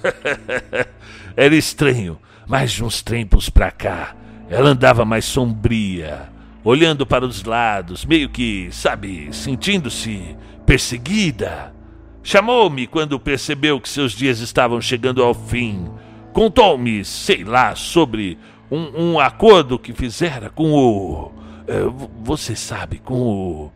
Era 1.37 1.57
estranho, 1.57 2.21
mas 2.47 2.71
de 2.71 2.85
uns 2.85 3.03
tempos 3.03 3.51
pra 3.51 3.73
cá, 3.73 4.15
ela 4.49 4.71
andava 4.71 5.05
mais 5.05 5.25
sombria. 5.25 6.29
olhando 6.63 7.05
para 7.05 7.25
os 7.25 7.43
lados, 7.43 8.05
meio 8.05 8.29
que, 8.29 8.69
sabe, 8.71 9.29
sentindo-se 9.33 10.37
perseguida. 10.67 11.75
Chamou-me 12.23 12.87
quando 12.87 13.19
percebeu 13.19 13.81
que 13.81 13.89
seus 13.89 14.13
dias 14.13 14.41
estavam 14.41 14.81
chegando 14.81 15.23
ao 15.23 15.35
fim. 15.35 15.89
Contou-me, 16.33 17.05
sei 17.05 17.45
lá, 17.45 17.75
sobre 17.75 18.39
um, 18.71 19.13
um, 19.13 19.21
acordo 19.21 19.79
que 19.79 19.93
fizera 19.93 20.49
com 20.51 20.73
o. 20.73 21.33
É, 21.67 21.83
você 22.23 22.55
sabe, 22.55 22.99
com 22.99 23.21
o. 23.21 23.73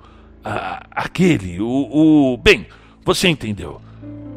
Aquele, 0.91 1.61
o, 1.61 1.67
o. 1.67 2.37
Bem, 2.37 2.67
você 3.05 3.29
entendeu. 3.29 3.81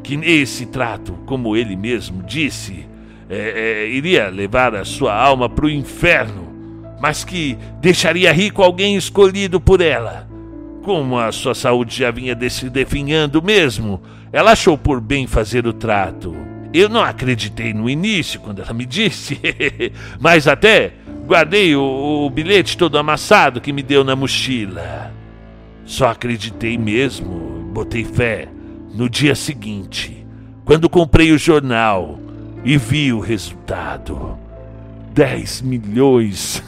Que 0.02 0.14
esse 0.14 0.66
trato, 0.66 1.12
como 1.26 1.54
ele 1.54 1.76
mesmo 1.76 2.22
disse, 2.22 2.86
é, 3.28 3.84
é, 3.84 3.88
iria 3.88 4.30
levar 4.30 4.74
a 4.74 4.84
sua 4.84 5.14
alma 5.14 5.48
para 5.48 5.66
o 5.66 5.70
inferno, 5.70 6.48
mas 7.00 7.24
que 7.24 7.58
deixaria 7.80 8.32
rico 8.32 8.62
alguém 8.62 8.96
escolhido 8.96 9.60
por 9.60 9.80
ela. 9.80 10.27
Como 10.88 11.18
a 11.18 11.30
sua 11.30 11.54
saúde 11.54 11.94
já 11.94 12.10
vinha 12.10 12.34
se 12.48 12.70
definhando 12.70 13.42
mesmo, 13.42 14.00
ela 14.32 14.52
achou 14.52 14.78
por 14.78 15.02
bem 15.02 15.26
fazer 15.26 15.66
o 15.66 15.72
trato. 15.74 16.34
Eu 16.72 16.88
não 16.88 17.02
acreditei 17.02 17.74
no 17.74 17.90
início, 17.90 18.40
quando 18.40 18.62
ela 18.62 18.72
me 18.72 18.86
disse, 18.86 19.38
mas 20.18 20.48
até 20.48 20.94
guardei 21.26 21.76
o, 21.76 21.82
o 22.24 22.30
bilhete 22.30 22.74
todo 22.78 22.96
amassado 22.96 23.60
que 23.60 23.70
me 23.70 23.82
deu 23.82 24.02
na 24.02 24.16
mochila. 24.16 25.12
Só 25.84 26.08
acreditei 26.08 26.78
mesmo, 26.78 27.68
botei 27.70 28.02
fé, 28.02 28.48
no 28.94 29.10
dia 29.10 29.34
seguinte, 29.34 30.26
quando 30.64 30.88
comprei 30.88 31.32
o 31.32 31.38
jornal 31.38 32.18
e 32.64 32.78
vi 32.78 33.12
o 33.12 33.20
resultado. 33.20 34.38
10 35.12 35.60
milhões. 35.60 36.64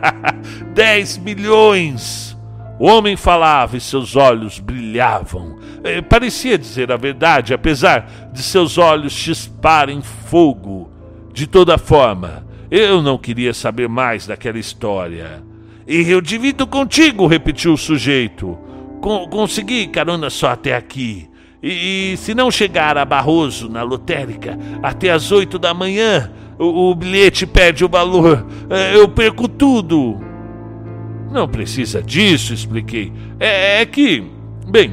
10 0.74 1.16
milhões! 1.16 2.35
O 2.78 2.86
homem 2.86 3.16
falava 3.16 3.76
e 3.76 3.80
seus 3.80 4.16
olhos 4.16 4.58
brilhavam. 4.58 5.58
É, 5.82 6.02
parecia 6.02 6.58
dizer 6.58 6.92
a 6.92 6.96
verdade, 6.96 7.54
apesar 7.54 8.30
de 8.32 8.42
seus 8.42 8.76
olhos 8.76 9.12
chisparem 9.12 10.02
fogo. 10.02 10.90
De 11.32 11.46
toda 11.46 11.78
forma, 11.78 12.46
eu 12.70 13.00
não 13.00 13.16
queria 13.16 13.54
saber 13.54 13.88
mais 13.88 14.26
daquela 14.26 14.58
história. 14.58 15.42
E 15.86 16.10
eu 16.10 16.20
divido 16.20 16.66
contigo, 16.66 17.26
repetiu 17.26 17.72
o 17.72 17.78
sujeito. 17.78 18.58
Con 19.00 19.28
consegui 19.28 19.86
carona 19.86 20.28
só 20.28 20.48
até 20.48 20.74
aqui. 20.74 21.30
E, 21.62 22.12
e, 22.12 22.16
se 22.16 22.34
não 22.34 22.50
chegar 22.50 22.98
a 22.98 23.04
Barroso 23.04 23.68
na 23.68 23.82
lotérica 23.82 24.58
até 24.82 25.10
as 25.10 25.32
oito 25.32 25.58
da 25.58 25.72
manhã, 25.72 26.30
o, 26.58 26.90
o 26.90 26.94
bilhete 26.94 27.46
perde 27.46 27.84
o 27.84 27.88
valor. 27.88 28.46
É, 28.68 28.96
eu 28.96 29.08
perco 29.08 29.48
tudo. 29.48 30.25
Não 31.36 31.46
precisa 31.46 32.02
disso, 32.02 32.54
expliquei. 32.54 33.12
É, 33.38 33.82
é 33.82 33.84
que, 33.84 34.24
bem, 34.66 34.90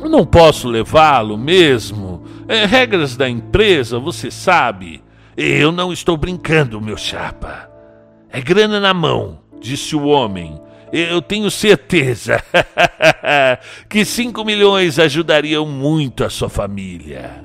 eu 0.00 0.08
não 0.08 0.24
posso 0.24 0.66
levá-lo 0.66 1.36
mesmo. 1.36 2.24
É, 2.48 2.64
regras 2.64 3.18
da 3.18 3.28
empresa, 3.28 3.98
você 3.98 4.30
sabe. 4.30 5.04
Eu 5.36 5.70
não 5.70 5.92
estou 5.92 6.16
brincando, 6.16 6.80
meu 6.80 6.96
chapa. 6.96 7.68
É 8.30 8.40
grana 8.40 8.80
na 8.80 8.94
mão, 8.94 9.40
disse 9.60 9.94
o 9.94 10.06
homem. 10.06 10.58
Eu 10.90 11.20
tenho 11.20 11.50
certeza 11.50 12.42
que 13.90 14.06
cinco 14.06 14.46
milhões 14.46 14.98
ajudariam 14.98 15.66
muito 15.66 16.24
a 16.24 16.30
sua 16.30 16.48
família. 16.48 17.44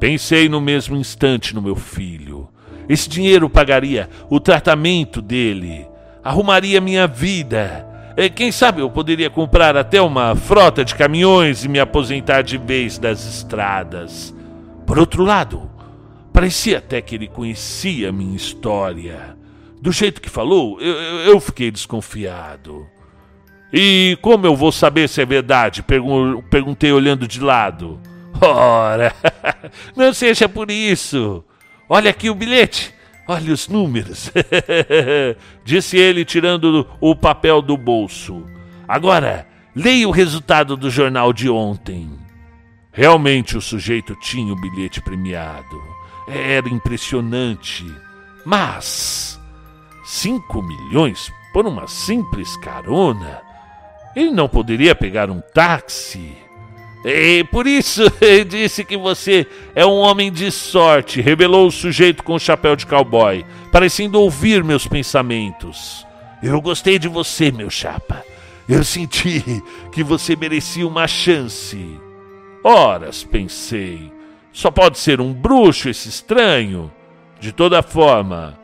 Pensei 0.00 0.48
no 0.48 0.60
mesmo 0.60 0.96
instante 0.96 1.54
no 1.54 1.62
meu 1.62 1.76
filho. 1.76 2.48
Esse 2.88 3.08
dinheiro 3.08 3.48
pagaria 3.48 4.10
o 4.28 4.40
tratamento 4.40 5.22
dele 5.22 5.86
arrumaria 6.28 6.78
minha 6.78 7.06
vida. 7.06 7.86
Quem 8.34 8.52
sabe 8.52 8.82
eu 8.82 8.90
poderia 8.90 9.30
comprar 9.30 9.76
até 9.76 10.02
uma 10.02 10.34
frota 10.34 10.84
de 10.84 10.94
caminhões 10.94 11.64
e 11.64 11.68
me 11.68 11.80
aposentar 11.80 12.42
de 12.42 12.58
vez 12.58 12.98
das 12.98 13.24
estradas. 13.24 14.34
Por 14.86 14.98
outro 14.98 15.24
lado, 15.24 15.70
parecia 16.32 16.78
até 16.78 17.00
que 17.00 17.14
ele 17.14 17.28
conhecia 17.28 18.12
minha 18.12 18.36
história. 18.36 19.36
Do 19.80 19.90
jeito 19.90 20.20
que 20.20 20.28
falou, 20.28 20.78
eu, 20.80 20.94
eu 21.32 21.40
fiquei 21.40 21.70
desconfiado. 21.70 22.86
E 23.72 24.18
como 24.20 24.44
eu 24.44 24.54
vou 24.56 24.72
saber 24.72 25.08
se 25.08 25.22
é 25.22 25.26
verdade? 25.26 25.82
Perguntei 25.82 26.92
olhando 26.92 27.26
de 27.26 27.40
lado. 27.40 27.98
Ora, 28.40 29.14
não 29.96 30.12
seja 30.12 30.48
por 30.48 30.70
isso. 30.70 31.42
Olha 31.88 32.10
aqui 32.10 32.28
o 32.28 32.34
bilhete. 32.34 32.97
Olha 33.30 33.52
os 33.52 33.68
números, 33.68 34.32
disse 35.62 35.98
ele, 35.98 36.24
tirando 36.24 36.88
o 36.98 37.14
papel 37.14 37.60
do 37.60 37.76
bolso. 37.76 38.42
Agora, 38.88 39.46
leia 39.76 40.08
o 40.08 40.10
resultado 40.10 40.78
do 40.78 40.90
jornal 40.90 41.30
de 41.30 41.50
ontem. 41.50 42.10
Realmente 42.90 43.54
o 43.54 43.60
sujeito 43.60 44.16
tinha 44.16 44.50
o 44.50 44.58
bilhete 44.58 45.02
premiado. 45.02 45.78
Era 46.26 46.70
impressionante. 46.70 47.84
Mas, 48.46 49.38
cinco 50.06 50.62
milhões 50.62 51.30
por 51.52 51.66
uma 51.66 51.86
simples 51.86 52.56
carona? 52.56 53.42
Ele 54.16 54.30
não 54.30 54.48
poderia 54.48 54.94
pegar 54.94 55.28
um 55.28 55.42
táxi? 55.52 56.34
E 57.04 57.44
por 57.44 57.66
isso 57.66 58.02
disse 58.48 58.84
que 58.84 58.96
você 58.96 59.46
é 59.74 59.86
um 59.86 59.98
homem 59.98 60.32
de 60.32 60.50
sorte, 60.50 61.20
revelou 61.20 61.68
o 61.68 61.72
sujeito 61.72 62.24
com 62.24 62.34
o 62.34 62.40
chapéu 62.40 62.74
de 62.74 62.86
cowboy, 62.86 63.44
parecendo 63.70 64.20
ouvir 64.20 64.64
meus 64.64 64.86
pensamentos. 64.86 66.06
Eu 66.42 66.60
gostei 66.60 66.98
de 66.98 67.08
você, 67.08 67.50
meu 67.50 67.70
chapa. 67.70 68.24
Eu 68.68 68.84
senti 68.84 69.42
que 69.92 70.02
você 70.02 70.36
merecia 70.36 70.86
uma 70.86 71.08
chance. 71.08 71.98
Horas, 72.62 73.24
pensei. 73.24 74.12
Só 74.52 74.70
pode 74.70 74.98
ser 74.98 75.20
um 75.20 75.32
bruxo 75.32 75.88
esse 75.88 76.08
estranho. 76.08 76.92
De 77.40 77.52
toda 77.52 77.82
forma, 77.82 78.58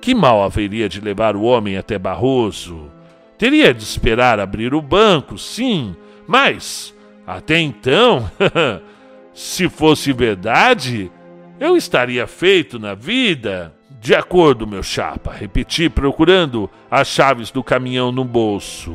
que 0.00 0.14
mal 0.14 0.42
haveria 0.42 0.88
de 0.88 1.00
levar 1.00 1.36
o 1.36 1.42
homem 1.42 1.76
até 1.76 1.98
Barroso? 1.98 2.90
Teria 3.36 3.74
de 3.74 3.82
esperar 3.82 4.38
abrir 4.38 4.74
o 4.74 4.80
banco, 4.80 5.36
sim, 5.36 5.94
mas 6.26 6.94
até 7.36 7.60
então, 7.60 8.28
se 9.32 9.68
fosse 9.68 10.12
verdade, 10.12 11.12
eu 11.60 11.76
estaria 11.76 12.26
feito 12.26 12.76
na 12.76 12.92
vida. 12.92 13.72
De 14.00 14.16
acordo, 14.16 14.66
meu 14.66 14.82
chapa, 14.82 15.32
repeti, 15.32 15.88
procurando 15.88 16.68
as 16.90 17.06
chaves 17.06 17.52
do 17.52 17.62
caminhão 17.62 18.10
no 18.10 18.24
bolso. 18.24 18.92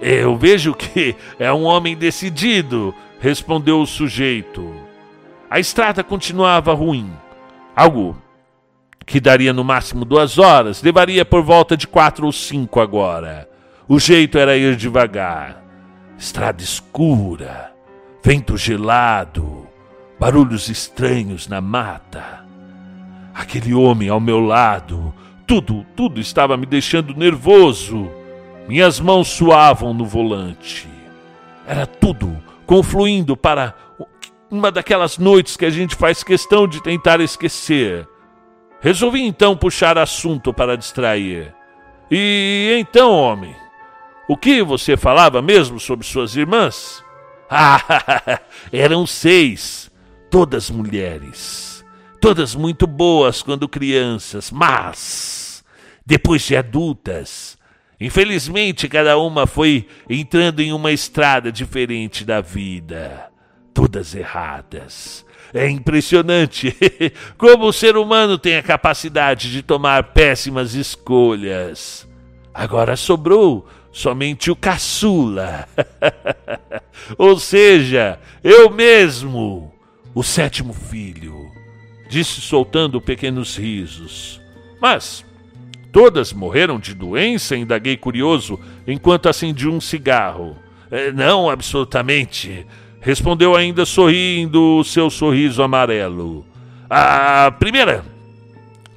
Eu 0.00 0.34
vejo 0.34 0.72
que 0.72 1.14
é 1.38 1.52
um 1.52 1.64
homem 1.64 1.94
decidido, 1.94 2.94
respondeu 3.20 3.82
o 3.82 3.86
sujeito. 3.86 4.74
A 5.50 5.60
estrada 5.60 6.02
continuava 6.02 6.72
ruim. 6.72 7.12
Algo 7.76 8.16
que 9.04 9.20
daria 9.20 9.52
no 9.52 9.62
máximo 9.62 10.06
duas 10.06 10.38
horas, 10.38 10.82
levaria 10.82 11.26
por 11.26 11.42
volta 11.42 11.76
de 11.76 11.86
quatro 11.86 12.24
ou 12.24 12.32
cinco 12.32 12.80
agora. 12.80 13.46
O 13.86 13.98
jeito 13.98 14.38
era 14.38 14.56
ir 14.56 14.74
devagar 14.74 15.59
estrada 16.20 16.62
escura, 16.62 17.72
vento 18.22 18.54
gelado, 18.54 19.66
barulhos 20.18 20.68
estranhos 20.68 21.48
na 21.48 21.62
mata. 21.62 22.44
Aquele 23.34 23.72
homem 23.72 24.10
ao 24.10 24.20
meu 24.20 24.38
lado, 24.38 25.14
tudo, 25.46 25.82
tudo 25.96 26.20
estava 26.20 26.58
me 26.58 26.66
deixando 26.66 27.14
nervoso. 27.14 28.10
Minhas 28.68 29.00
mãos 29.00 29.28
suavam 29.28 29.94
no 29.94 30.04
volante. 30.04 30.86
Era 31.66 31.86
tudo 31.86 32.36
confluindo 32.66 33.34
para 33.34 33.74
uma 34.50 34.70
daquelas 34.70 35.16
noites 35.16 35.56
que 35.56 35.64
a 35.64 35.70
gente 35.70 35.96
faz 35.96 36.22
questão 36.22 36.68
de 36.68 36.82
tentar 36.82 37.20
esquecer. 37.20 38.06
Resolvi 38.82 39.22
então 39.22 39.56
puxar 39.56 39.96
assunto 39.96 40.52
para 40.52 40.76
distrair. 40.76 41.54
E 42.10 42.76
então, 42.78 43.10
homem, 43.10 43.54
o 44.30 44.36
que 44.36 44.62
você 44.62 44.96
falava 44.96 45.42
mesmo 45.42 45.80
sobre 45.80 46.06
suas 46.06 46.36
irmãs? 46.36 47.02
Ah, 47.52 48.40
eram 48.72 49.04
seis, 49.04 49.90
todas 50.30 50.70
mulheres, 50.70 51.84
todas 52.20 52.54
muito 52.54 52.86
boas 52.86 53.42
quando 53.42 53.68
crianças, 53.68 54.52
mas 54.52 55.64
depois 56.06 56.42
de 56.42 56.56
adultas, 56.56 57.58
infelizmente 58.00 58.88
cada 58.88 59.18
uma 59.18 59.48
foi 59.48 59.88
entrando 60.08 60.60
em 60.60 60.72
uma 60.72 60.92
estrada 60.92 61.50
diferente 61.50 62.24
da 62.24 62.40
vida, 62.40 63.28
todas 63.74 64.14
erradas. 64.14 65.26
É 65.52 65.68
impressionante 65.68 66.72
como 67.36 67.64
o 67.64 67.72
ser 67.72 67.96
humano 67.96 68.38
tem 68.38 68.54
a 68.54 68.62
capacidade 68.62 69.50
de 69.50 69.60
tomar 69.60 70.12
péssimas 70.12 70.74
escolhas. 70.74 72.08
Agora 72.54 72.94
sobrou 72.94 73.66
somente 73.92 74.50
o 74.50 74.56
caçula. 74.56 75.68
Ou 77.18 77.38
seja, 77.38 78.18
eu 78.42 78.70
mesmo, 78.70 79.72
o 80.14 80.22
sétimo 80.22 80.72
filho, 80.72 81.50
disse 82.08 82.40
soltando 82.40 83.00
pequenos 83.00 83.56
risos. 83.56 84.40
Mas 84.80 85.24
Todas 85.92 86.32
morreram 86.32 86.78
de 86.78 86.94
doença? 86.94 87.56
indaguei 87.56 87.96
curioso 87.96 88.58
enquanto 88.86 89.28
acendi 89.28 89.68
um 89.68 89.80
cigarro. 89.80 90.56
É, 90.90 91.10
não, 91.10 91.50
absolutamente. 91.50 92.66
Respondeu 93.00 93.56
ainda 93.56 93.84
sorrindo 93.84 94.78
o 94.78 94.84
seu 94.84 95.10
sorriso 95.10 95.62
amarelo. 95.62 96.44
A 96.88 97.50
primeira 97.58 98.04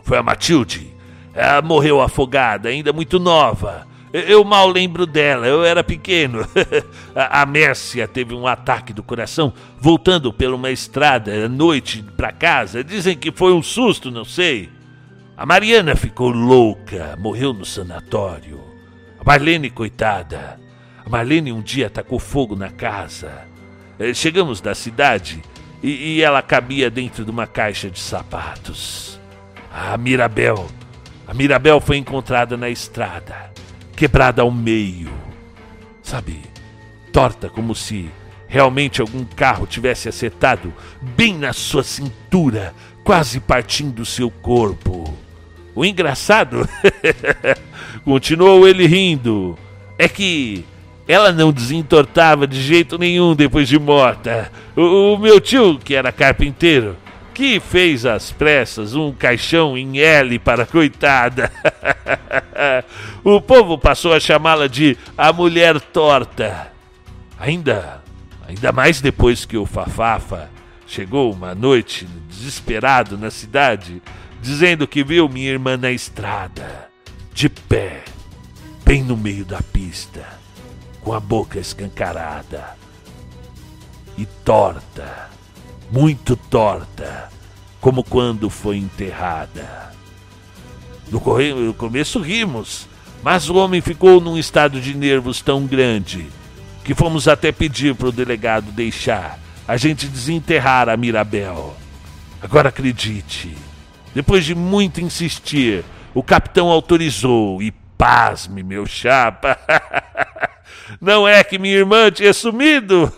foi 0.03 0.17
a 0.17 0.23
Matilde. 0.23 0.93
Ela 1.33 1.61
morreu 1.61 1.99
afogada, 1.99 2.69
ainda 2.69 2.93
muito 2.93 3.19
nova. 3.19 3.87
Eu 4.13 4.43
mal 4.43 4.69
lembro 4.69 5.07
dela, 5.07 5.47
eu 5.47 5.65
era 5.65 5.83
pequeno. 5.83 6.47
a 7.15 7.43
Mércia 7.47 8.07
teve 8.07 8.35
um 8.35 8.45
ataque 8.45 8.93
do 8.93 9.01
coração 9.01 9.51
voltando 9.79 10.31
por 10.31 10.53
uma 10.53 10.69
estrada 10.69 11.45
à 11.45 11.49
noite 11.49 12.05
para 12.15 12.31
casa. 12.31 12.83
Dizem 12.83 13.17
que 13.17 13.31
foi 13.31 13.51
um 13.51 13.63
susto, 13.63 14.11
não 14.11 14.23
sei. 14.23 14.69
A 15.35 15.47
Mariana 15.47 15.95
ficou 15.95 16.29
louca, 16.29 17.17
morreu 17.19 17.53
no 17.53 17.65
sanatório. 17.65 18.61
A 19.19 19.23
Marlene, 19.23 19.71
coitada. 19.71 20.59
A 21.03 21.09
Marlene 21.09 21.51
um 21.51 21.63
dia 21.63 21.89
tacou 21.89 22.19
fogo 22.19 22.55
na 22.55 22.69
casa. 22.69 23.47
Eh, 23.97 24.13
chegamos 24.13 24.61
da 24.61 24.75
cidade 24.75 25.41
e, 25.81 26.17
e 26.17 26.21
ela 26.21 26.43
cabia 26.43 26.87
dentro 26.91 27.25
de 27.25 27.31
uma 27.31 27.47
caixa 27.47 27.89
de 27.89 27.99
sapatos. 27.99 29.19
A 29.73 29.97
Mirabel. 29.97 30.67
A 31.27 31.33
Mirabel 31.33 31.81
foi 31.81 31.97
encontrada 31.97 32.55
na 32.55 32.69
estrada 32.69 33.52
quebrada 33.95 34.41
ao 34.41 34.51
meio. 34.51 35.11
Sabe, 36.01 36.41
torta 37.11 37.49
como 37.49 37.73
se 37.73 38.09
realmente 38.47 39.01
algum 39.01 39.23
carro 39.23 39.65
tivesse 39.65 40.07
acertado 40.07 40.73
bem 41.01 41.37
na 41.37 41.53
sua 41.53 41.83
cintura, 41.83 42.73
quase 43.03 43.39
partindo 43.39 44.05
seu 44.05 44.29
corpo. 44.29 45.11
O 45.75 45.83
engraçado, 45.83 46.69
continuou 48.05 48.67
ele 48.67 48.85
rindo, 48.85 49.57
é 49.97 50.07
que 50.07 50.63
ela 51.07 51.31
não 51.31 51.51
desentortava 51.51 52.45
de 52.45 52.61
jeito 52.61 52.97
nenhum 52.97 53.35
depois 53.35 53.67
de 53.67 53.79
morta. 53.79 54.51
O, 54.75 55.13
o 55.13 55.17
meu 55.17 55.41
tio, 55.41 55.79
que 55.79 55.95
era 55.95 56.11
carpinteiro, 56.11 56.95
que 57.33 57.59
fez 57.59 58.05
às 58.05 58.31
pressas 58.31 58.93
um 58.95 59.11
caixão 59.11 59.77
em 59.77 59.99
L 59.99 60.37
para 60.39 60.63
a 60.63 60.67
coitada. 60.67 61.51
o 63.23 63.41
povo 63.41 63.77
passou 63.77 64.13
a 64.13 64.19
chamá-la 64.19 64.67
de 64.67 64.97
a 65.17 65.31
mulher 65.33 65.79
torta. 65.79 66.71
Ainda, 67.39 68.01
ainda 68.47 68.71
mais 68.71 69.01
depois 69.01 69.45
que 69.45 69.57
o 69.57 69.65
Fafafa 69.65 70.49
chegou 70.87 71.31
uma 71.31 71.53
noite 71.53 72.07
desesperado 72.29 73.17
na 73.17 73.31
cidade, 73.31 74.01
dizendo 74.41 74.87
que 74.87 75.03
viu 75.03 75.27
minha 75.27 75.49
irmã 75.49 75.77
na 75.77 75.91
estrada, 75.91 76.89
de 77.33 77.49
pé, 77.49 78.03
bem 78.85 79.03
no 79.03 79.17
meio 79.17 79.45
da 79.45 79.61
pista, 79.61 80.25
com 81.01 81.13
a 81.13 81.19
boca 81.19 81.59
escancarada 81.59 82.75
e 84.17 84.25
torta 84.25 85.33
muito 85.93 86.35
torta, 86.35 87.29
como 87.79 88.03
quando 88.03 88.49
foi 88.49 88.77
enterrada. 88.77 89.92
No, 91.13 91.73
começo 91.75 92.19
rimos, 92.19 92.87
mas 93.21 93.47
o 93.47 93.55
homem 93.55 93.81
ficou 93.81 94.19
num 94.19 94.35
estado 94.35 94.81
de 94.81 94.97
nervos 94.97 95.41
tão 95.41 95.67
grande 95.67 96.25
que 96.83 96.95
fomos 96.95 97.27
até 97.27 97.51
pedir 97.51 97.93
para 97.93 98.07
o 98.07 98.11
delegado 98.11 98.71
deixar 98.71 99.39
a 99.67 99.77
gente 99.77 100.07
desenterrar 100.07 100.89
a 100.89 100.97
Mirabel. 100.97 101.77
Agora 102.41 102.69
acredite, 102.69 103.55
depois 104.15 104.43
de 104.43 104.55
muito 104.55 105.01
insistir, 105.01 105.85
o 106.15 106.23
capitão 106.23 106.69
autorizou 106.69 107.61
e 107.61 107.71
pasme, 107.95 108.63
meu 108.63 108.87
chapa. 108.87 109.57
Não 110.99 111.27
é 111.27 111.43
que 111.43 111.59
minha 111.59 111.75
irmã 111.75 112.09
tinha 112.09 112.33
sumido? 112.33 113.13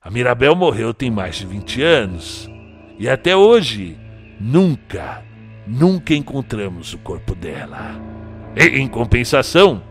A 0.00 0.08
Mirabel 0.08 0.54
morreu 0.54 0.94
tem 0.94 1.10
mais 1.10 1.34
de 1.34 1.46
20 1.46 1.82
anos 1.82 2.48
e 2.96 3.08
até 3.08 3.34
hoje 3.36 3.98
nunca, 4.40 5.22
nunca 5.68 6.14
encontramos 6.14 6.94
o 6.94 6.98
corpo 6.98 7.34
dela. 7.34 8.00
E, 8.56 8.78
em 8.78 8.88
compensação, 8.88 9.82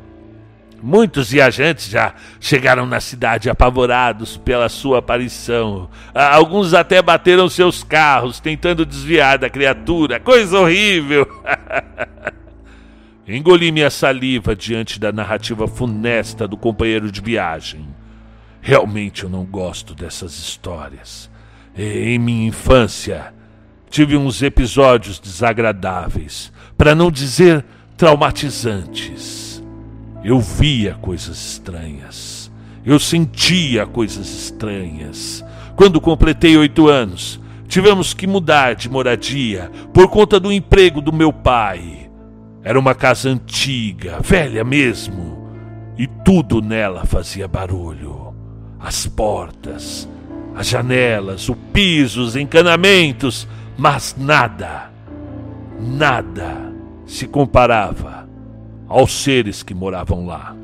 muitos 0.81 1.29
viajantes 1.29 1.87
já 1.87 2.15
chegaram 2.39 2.85
na 2.85 2.99
cidade 2.99 3.49
apavorados 3.49 4.37
pela 4.37 4.67
sua 4.67 4.99
aparição. 4.99 5.89
Alguns 6.13 6.73
até 6.73 7.01
bateram 7.01 7.47
seus 7.47 7.83
carros 7.83 8.39
tentando 8.39 8.85
desviar 8.85 9.37
da 9.37 9.49
criatura. 9.49 10.19
Coisa 10.19 10.59
horrível! 10.59 11.27
Engoli 13.27 13.73
minha 13.73 13.89
saliva 13.89 14.55
diante 14.55 14.99
da 14.99 15.11
narrativa 15.11 15.67
funesta 15.67 16.47
do 16.47 16.55
companheiro 16.55 17.11
de 17.11 17.19
viagem. 17.19 17.85
Realmente 18.61 19.23
eu 19.23 19.29
não 19.29 19.43
gosto 19.43 19.93
dessas 19.93 20.37
histórias. 20.39 21.29
Em 21.77 22.17
minha 22.17 22.47
infância, 22.47 23.33
tive 23.89 24.17
uns 24.17 24.41
episódios 24.41 25.19
desagradáveis, 25.19 26.51
para 26.77 26.93
não 26.93 27.11
dizer 27.11 27.65
traumatizantes. 27.95 29.63
Eu 30.23 30.39
via 30.39 30.95
coisas 30.95 31.37
estranhas. 31.53 32.51
Eu 32.85 32.99
sentia 32.99 33.85
coisas 33.85 34.27
estranhas. 34.27 35.43
Quando 35.75 36.01
completei 36.01 36.57
oito 36.57 36.87
anos, 36.87 37.39
tivemos 37.67 38.13
que 38.13 38.27
mudar 38.27 38.75
de 38.75 38.89
moradia 38.89 39.71
por 39.93 40.07
conta 40.07 40.39
do 40.39 40.51
emprego 40.51 41.01
do 41.01 41.13
meu 41.13 41.31
pai. 41.31 42.09
Era 42.63 42.79
uma 42.79 42.95
casa 42.95 43.29
antiga, 43.29 44.19
velha 44.21 44.63
mesmo, 44.63 45.49
e 45.97 46.07
tudo 46.07 46.61
nela 46.61 47.05
fazia 47.05 47.47
barulho 47.47 48.27
as 48.79 49.07
portas, 49.07 50.07
as 50.55 50.67
janelas, 50.67 51.49
o 51.49 51.55
piso, 51.55 52.21
os 52.21 52.35
encanamentos, 52.35 53.47
mas 53.77 54.15
nada, 54.17 54.89
nada 55.79 56.73
se 57.05 57.27
comparava 57.27 58.27
aos 58.87 59.11
seres 59.11 59.61
que 59.61 59.73
moravam 59.73 60.25
lá. 60.25 60.55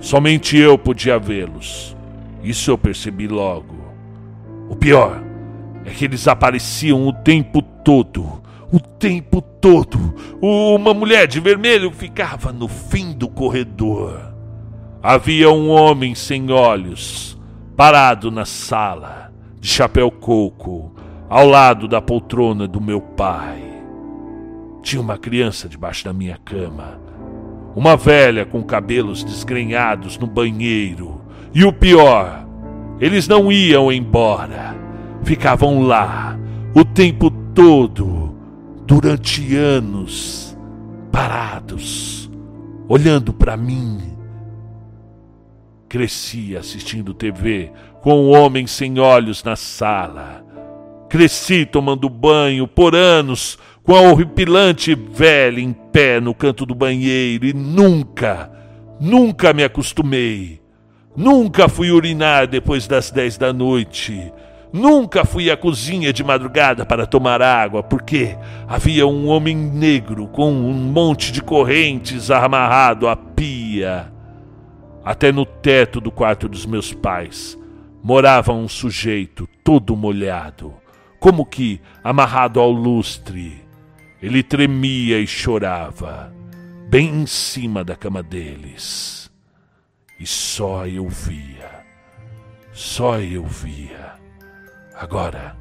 Somente 0.00 0.56
eu 0.56 0.78
podia 0.78 1.18
vê-los. 1.18 1.96
Isso 2.42 2.70
eu 2.70 2.78
percebi 2.78 3.26
logo. 3.26 3.76
O 4.68 4.76
pior 4.76 5.20
é 5.84 5.90
que 5.90 6.04
eles 6.04 6.28
apareciam 6.28 7.06
o 7.06 7.12
tempo 7.12 7.60
todo. 7.60 8.40
O 8.72 8.78
tempo 8.78 9.42
todo. 9.42 10.14
Uma 10.40 10.94
mulher 10.94 11.26
de 11.26 11.40
vermelho 11.40 11.90
ficava 11.90 12.52
no 12.52 12.68
fim 12.68 13.12
do 13.12 13.28
corredor. 13.28 14.32
Havia 15.02 15.50
um 15.50 15.70
homem 15.70 16.14
sem 16.14 16.50
olhos, 16.50 17.38
parado 17.76 18.30
na 18.30 18.44
sala, 18.44 19.32
de 19.60 19.68
chapéu 19.68 20.10
coco, 20.10 20.94
ao 21.28 21.46
lado 21.46 21.86
da 21.86 22.00
poltrona 22.00 22.66
do 22.66 22.80
meu 22.80 23.00
pai. 23.00 23.62
Tinha 24.82 25.00
uma 25.02 25.18
criança 25.18 25.68
debaixo 25.68 26.04
da 26.04 26.12
minha 26.12 26.38
cama, 26.44 27.00
uma 27.74 27.96
velha 27.96 28.46
com 28.46 28.62
cabelos 28.62 29.22
desgrenhados 29.22 30.18
no 30.18 30.26
banheiro, 30.26 31.20
e 31.54 31.64
o 31.64 31.72
pior, 31.72 32.46
eles 33.00 33.28
não 33.28 33.50
iam 33.52 33.92
embora, 33.92 34.76
ficavam 35.22 35.82
lá 35.82 36.38
o 36.74 36.84
tempo 36.84 37.30
todo, 37.54 38.34
durante 38.86 39.54
anos, 39.54 40.56
parados, 41.10 42.30
olhando 42.88 43.32
para 43.32 43.56
mim 43.56 44.08
Cresci 45.88 46.54
assistindo 46.54 47.14
TV 47.14 47.72
com 48.02 48.12
um 48.14 48.36
homem 48.36 48.66
sem 48.66 48.98
olhos 48.98 49.42
na 49.42 49.56
sala. 49.56 50.44
Cresci 51.08 51.64
tomando 51.64 52.08
banho 52.08 52.68
por 52.68 52.94
anos 52.94 53.58
com 53.82 53.94
a 53.94 54.02
horripilante 54.02 54.94
velha 54.94 55.60
em 55.60 55.72
pé 55.72 56.20
no 56.20 56.34
canto 56.34 56.66
do 56.66 56.74
banheiro 56.74 57.46
e 57.46 57.54
nunca, 57.54 58.50
nunca 59.00 59.52
me 59.52 59.64
acostumei. 59.64 60.60
Nunca 61.16 61.68
fui 61.68 61.90
urinar 61.90 62.46
depois 62.46 62.86
das 62.86 63.10
dez 63.10 63.36
da 63.36 63.52
noite. 63.52 64.32
Nunca 64.72 65.24
fui 65.24 65.50
à 65.50 65.56
cozinha 65.56 66.12
de 66.12 66.22
madrugada 66.22 66.84
para 66.84 67.06
tomar 67.06 67.40
água, 67.40 67.82
porque 67.82 68.36
havia 68.68 69.06
um 69.06 69.26
homem 69.26 69.56
negro 69.56 70.28
com 70.28 70.52
um 70.52 70.74
monte 70.74 71.32
de 71.32 71.40
correntes 71.40 72.30
amarrado 72.30 73.08
à 73.08 73.16
pia. 73.16 74.12
Até 75.02 75.32
no 75.32 75.46
teto 75.46 76.00
do 76.00 76.10
quarto 76.10 76.48
dos 76.48 76.66
meus 76.66 76.92
pais 76.92 77.58
morava 78.02 78.52
um 78.52 78.68
sujeito 78.68 79.48
todo 79.64 79.96
molhado, 79.96 80.74
como 81.18 81.44
que 81.44 81.80
amarrado 82.02 82.60
ao 82.60 82.70
lustre. 82.70 83.64
Ele 84.22 84.42
tremia 84.42 85.20
e 85.20 85.26
chorava, 85.26 86.32
bem 86.88 87.22
em 87.22 87.26
cima 87.26 87.84
da 87.84 87.94
cama 87.94 88.22
deles. 88.22 89.30
E 90.18 90.26
só 90.26 90.86
eu 90.86 91.08
via, 91.08 91.84
só 92.72 93.20
eu 93.20 93.44
via. 93.44 94.14
Agora, 94.94 95.56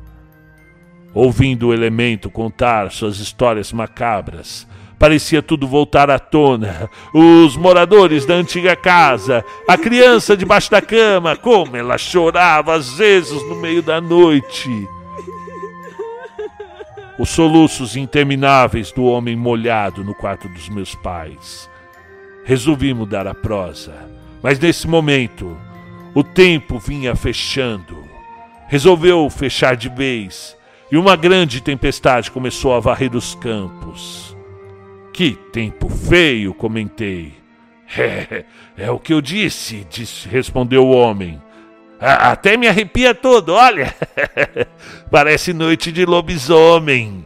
ouvindo 1.13 1.67
o 1.67 1.73
elemento 1.73 2.31
contar 2.31 2.91
suas 2.91 3.19
histórias 3.19 3.71
macabras, 3.71 4.67
parecia 4.97 5.43
tudo 5.43 5.67
voltar 5.67 6.09
à 6.09 6.17
tona. 6.17 6.89
Os 7.13 7.55
moradores 7.55 8.25
da 8.25 8.33
antiga 8.33 8.75
casa, 8.75 9.45
a 9.67 9.77
criança 9.77 10.35
debaixo 10.35 10.71
da 10.71 10.81
cama, 10.81 11.35
como 11.35 11.77
ela 11.77 11.99
chorava 11.99 12.73
às 12.73 12.97
vezes 12.97 13.39
no 13.47 13.55
meio 13.55 13.83
da 13.83 14.01
noite. 14.01 14.87
Os 17.19 17.29
soluços 17.29 17.95
intermináveis 17.95 18.91
do 18.91 19.03
homem 19.05 19.35
molhado 19.35 20.03
no 20.03 20.13
quarto 20.13 20.47
dos 20.49 20.69
meus 20.69 20.93
pais. 20.95 21.69
Resolvi 22.45 22.93
mudar 22.93 23.25
a 23.25 23.33
prosa, 23.33 23.95
mas 24.41 24.59
nesse 24.59 24.87
momento 24.87 25.57
o 26.13 26.23
tempo 26.23 26.77
vinha 26.77 27.15
fechando. 27.15 28.03
Resolveu 28.67 29.29
fechar 29.29 29.75
de 29.75 29.89
vez 29.89 30.55
e 30.91 30.97
uma 30.97 31.15
grande 31.15 31.59
tempestade 31.59 32.31
começou 32.31 32.73
a 32.73 32.79
varrer 32.79 33.15
os 33.15 33.35
campos. 33.35 34.35
Que 35.11 35.31
tempo 35.51 35.89
feio, 35.89 36.53
comentei. 36.53 37.33
É, 37.97 38.43
é 38.75 38.91
o 38.91 38.99
que 38.99 39.13
eu 39.13 39.21
disse, 39.21 39.87
disse, 39.89 40.27
respondeu 40.27 40.85
o 40.85 40.91
homem. 40.91 41.41
Até 41.99 42.57
me 42.57 42.67
arrepia 42.67 43.13
todo, 43.15 43.53
olha. 43.53 43.93
Parece 45.09 45.53
noite 45.53 45.91
de 45.91 46.05
lobisomem. 46.05 47.25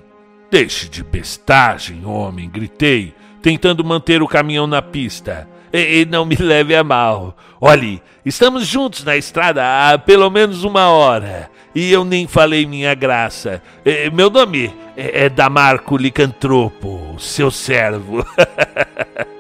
Deixe 0.49 0.88
de 0.88 1.03
bestagem, 1.03 2.05
homem, 2.05 2.49
gritei, 2.49 3.13
tentando 3.41 3.84
manter 3.84 4.21
o 4.21 4.27
caminhão 4.27 4.67
na 4.67 4.81
pista. 4.81 5.47
E, 5.73 6.01
e 6.01 6.05
não 6.05 6.25
me 6.25 6.36
leve 6.36 6.75
a 6.75 6.84
mal. 6.84 7.36
Olhe, 7.60 8.01
estamos 8.25 8.67
juntos 8.67 9.03
na 9.03 9.15
estrada 9.15 9.63
há 9.63 9.97
pelo 9.97 10.29
menos 10.29 10.63
uma 10.63 10.89
hora. 10.89 11.49
E 11.73 11.91
eu 11.91 12.03
nem 12.03 12.27
falei 12.27 12.65
minha 12.65 12.93
graça. 12.93 13.62
E, 13.86 14.10
meu 14.10 14.29
nome 14.29 14.73
é, 14.95 15.25
é 15.25 15.29
Damarco 15.29 15.95
Licantropo, 15.95 17.15
seu 17.17 17.49
servo. 17.49 18.25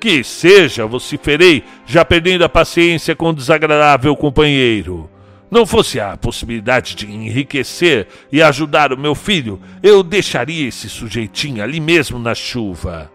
que 0.00 0.24
seja, 0.24 0.86
vociferei, 0.86 1.62
já 1.86 2.04
perdendo 2.04 2.42
a 2.42 2.48
paciência 2.48 3.14
com 3.14 3.28
o 3.28 3.34
desagradável 3.34 4.16
companheiro. 4.16 5.10
Não 5.50 5.66
fosse 5.66 6.00
a 6.00 6.16
possibilidade 6.16 6.94
de 6.94 7.10
enriquecer 7.10 8.06
e 8.32 8.40
ajudar 8.40 8.92
o 8.92 8.98
meu 8.98 9.14
filho, 9.14 9.60
eu 9.82 10.02
deixaria 10.02 10.66
esse 10.66 10.88
sujeitinho 10.88 11.62
ali 11.62 11.80
mesmo 11.80 12.18
na 12.18 12.34
chuva. 12.34 13.10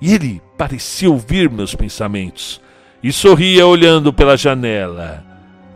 E 0.00 0.12
ele 0.14 0.42
parecia 0.58 1.10
ouvir 1.10 1.48
meus 1.48 1.74
pensamentos 1.74 2.60
e 3.02 3.12
sorria 3.12 3.66
olhando 3.66 4.12
pela 4.12 4.36
janela. 4.36 5.24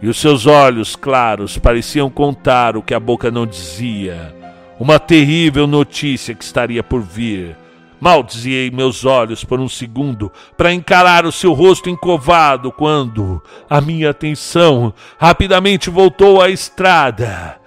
E 0.03 0.09
os 0.09 0.19
seus 0.19 0.47
olhos 0.47 0.97
claros 0.97 1.59
pareciam 1.59 2.11
contar 2.11 2.77
o 2.77 2.83
que 2.83 2.95
a 2.95 3.01
boca 3.01 3.31
não 3.31 3.47
dizia, 3.47 4.35
uma 4.79 4.99
terrível 4.99 5.67
notícia 5.67 6.35
que 6.35 6.43
estaria 6.43 6.83
por 6.83 7.03
vir. 7.03 7.55
Mal 8.01 8.23
desviei 8.23 8.71
meus 8.71 9.05
olhos 9.05 9.45
por 9.45 9.61
um 9.61 9.69
segundo 9.69 10.33
para 10.57 10.73
encarar 10.73 11.27
o 11.27 11.33
seu 11.33 11.53
rosto 11.53 11.91
encovado 11.91 12.73
quando 12.73 13.43
a 13.69 13.81
minha 13.81 14.11
atenção 14.11 14.95
rapidamente 15.19 15.91
voltou 15.91 16.41
à 16.41 16.49
estrada, 16.49 17.59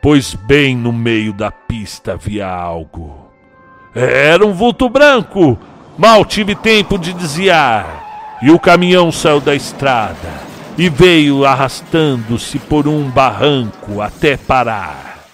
pois 0.00 0.34
bem 0.34 0.76
no 0.76 0.92
meio 0.92 1.32
da 1.32 1.50
pista 1.50 2.12
havia 2.12 2.46
algo. 2.46 3.28
Era 3.94 4.46
um 4.46 4.52
vulto 4.52 4.88
branco 4.88 5.58
Mal 6.00 6.24
tive 6.24 6.54
tempo 6.54 6.98
de 6.98 7.12
desviar 7.12 8.38
e 8.40 8.50
o 8.50 8.58
caminhão 8.58 9.12
saiu 9.12 9.38
da 9.38 9.54
estrada 9.54 10.40
e 10.78 10.88
veio 10.88 11.44
arrastando-se 11.44 12.58
por 12.58 12.88
um 12.88 13.10
barranco 13.10 14.00
até 14.00 14.34
parar. 14.34 15.26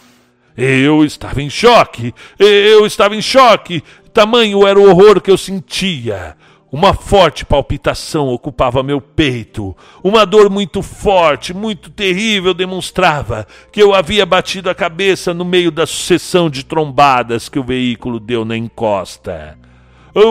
Eu 0.57 1.05
estava 1.05 1.41
em 1.41 1.49
choque, 1.49 2.13
eu 2.37 2.85
estava 2.85 3.15
em 3.15 3.23
choque, 3.23 3.85
tamanho 4.17 4.67
era 4.67 4.81
o 4.81 4.89
horror 4.89 5.21
que 5.21 5.31
eu 5.31 5.37
sentia. 5.37 6.35
Uma 6.73 6.95
forte 6.95 7.45
palpitação 7.45 8.29
ocupava 8.29 8.83
meu 8.83 8.99
peito. 8.99 9.77
Uma 10.03 10.25
dor 10.25 10.49
muito 10.49 10.81
forte, 10.81 11.53
muito 11.53 11.91
terrível 11.91 12.55
demonstrava 12.55 13.47
que 13.71 13.81
eu 13.81 13.95
havia 13.95 14.25
batido 14.25 14.71
a 14.71 14.75
cabeça 14.75 15.35
no 15.35 15.45
meio 15.45 15.71
da 15.71 15.87
sucessão 15.87 16.49
de 16.49 16.65
trombadas 16.65 17.51
que 17.51 17.59
o 17.59 17.63
veículo 17.63 18.19
deu 18.19 18.43
na 18.43 18.57
encosta. 18.57 19.59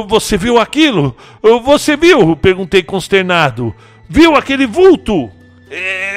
Você 0.07 0.35
viu 0.35 0.57
aquilo? 0.57 1.15
Você 1.63 1.95
viu? 1.95 2.35
Perguntei 2.35 2.81
consternado. 2.81 3.71
Viu 4.09 4.35
aquele 4.35 4.65
vulto? 4.65 5.29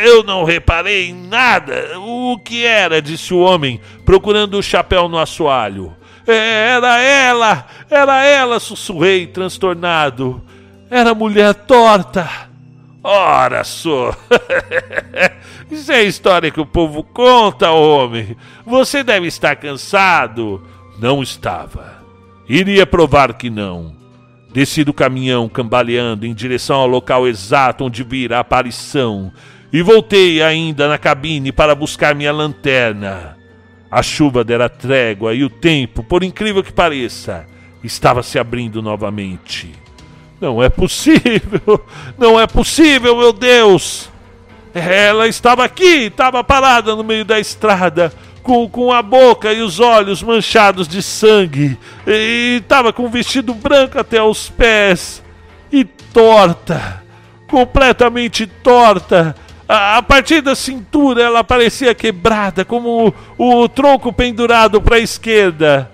Eu 0.02 0.22
não 0.22 0.42
reparei 0.42 1.10
em 1.10 1.14
nada. 1.14 2.00
O 2.00 2.38
que 2.38 2.64
era? 2.64 3.02
disse 3.02 3.34
o 3.34 3.40
homem, 3.40 3.78
procurando 4.06 4.56
o 4.56 4.62
chapéu 4.62 5.06
no 5.06 5.18
assoalho. 5.18 5.97
Era 6.32 6.98
ela! 7.00 7.66
Era 7.90 8.24
ela! 8.24 8.60
sussurrei, 8.60 9.26
transtornado. 9.26 10.42
Era 10.90 11.14
mulher 11.14 11.54
torta. 11.54 12.28
Ora 13.02 13.64
só! 13.64 14.14
Isso 15.70 15.92
é 15.92 15.96
a 15.96 16.02
história 16.02 16.50
que 16.50 16.60
o 16.60 16.66
povo 16.66 17.02
conta, 17.02 17.70
homem. 17.70 18.36
Você 18.66 19.02
deve 19.02 19.26
estar 19.26 19.56
cansado. 19.56 20.62
Não 20.98 21.22
estava. 21.22 22.02
Iria 22.48 22.86
provar 22.86 23.34
que 23.34 23.48
não. 23.48 23.96
Desci 24.52 24.82
do 24.82 24.92
caminhão 24.92 25.48
cambaleando 25.48 26.26
em 26.26 26.34
direção 26.34 26.76
ao 26.80 26.86
local 26.86 27.28
exato 27.28 27.84
onde 27.84 28.02
vira 28.02 28.38
a 28.38 28.40
aparição 28.40 29.30
e 29.72 29.82
voltei 29.82 30.42
ainda 30.42 30.88
na 30.88 30.98
cabine 30.98 31.52
para 31.52 31.74
buscar 31.74 32.14
minha 32.14 32.32
lanterna. 32.32 33.37
A 33.90 34.02
chuva 34.02 34.44
dera 34.44 34.68
trégua 34.68 35.34
e 35.34 35.42
o 35.42 35.50
tempo, 35.50 36.02
por 36.02 36.22
incrível 36.22 36.62
que 36.62 36.72
pareça, 36.72 37.46
estava 37.82 38.22
se 38.22 38.38
abrindo 38.38 38.82
novamente. 38.82 39.72
Não 40.40 40.62
é 40.62 40.68
possível! 40.68 41.84
Não 42.16 42.38
é 42.38 42.46
possível, 42.46 43.16
meu 43.16 43.32
Deus! 43.32 44.10
Ela 44.74 45.26
estava 45.26 45.64
aqui, 45.64 46.06
estava 46.06 46.44
parada 46.44 46.94
no 46.94 47.02
meio 47.02 47.24
da 47.24 47.40
estrada 47.40 48.12
com, 48.48 48.66
com 48.66 48.90
a 48.90 49.02
boca 49.02 49.52
e 49.52 49.60
os 49.60 49.78
olhos 49.78 50.22
manchados 50.22 50.88
de 50.88 51.02
sangue, 51.02 51.78
e 52.06 52.58
estava 52.62 52.94
com 52.94 53.04
um 53.04 53.10
vestido 53.10 53.52
branco 53.52 53.98
até 53.98 54.22
os 54.22 54.48
pés, 54.48 55.22
e 55.70 55.84
torta, 55.84 57.02
completamente 57.46 58.46
torta. 58.46 59.36
A, 59.68 60.02
partir 60.02 60.40
da 60.40 60.54
cintura 60.54 61.22
ela 61.22 61.44
parecia 61.44 61.94
quebrada, 61.94 62.64
como 62.64 63.14
o, 63.36 63.62
o 63.62 63.68
tronco 63.68 64.10
pendurado 64.12 64.80
para 64.80 64.96
a 64.96 65.00
esquerda. 65.00 65.90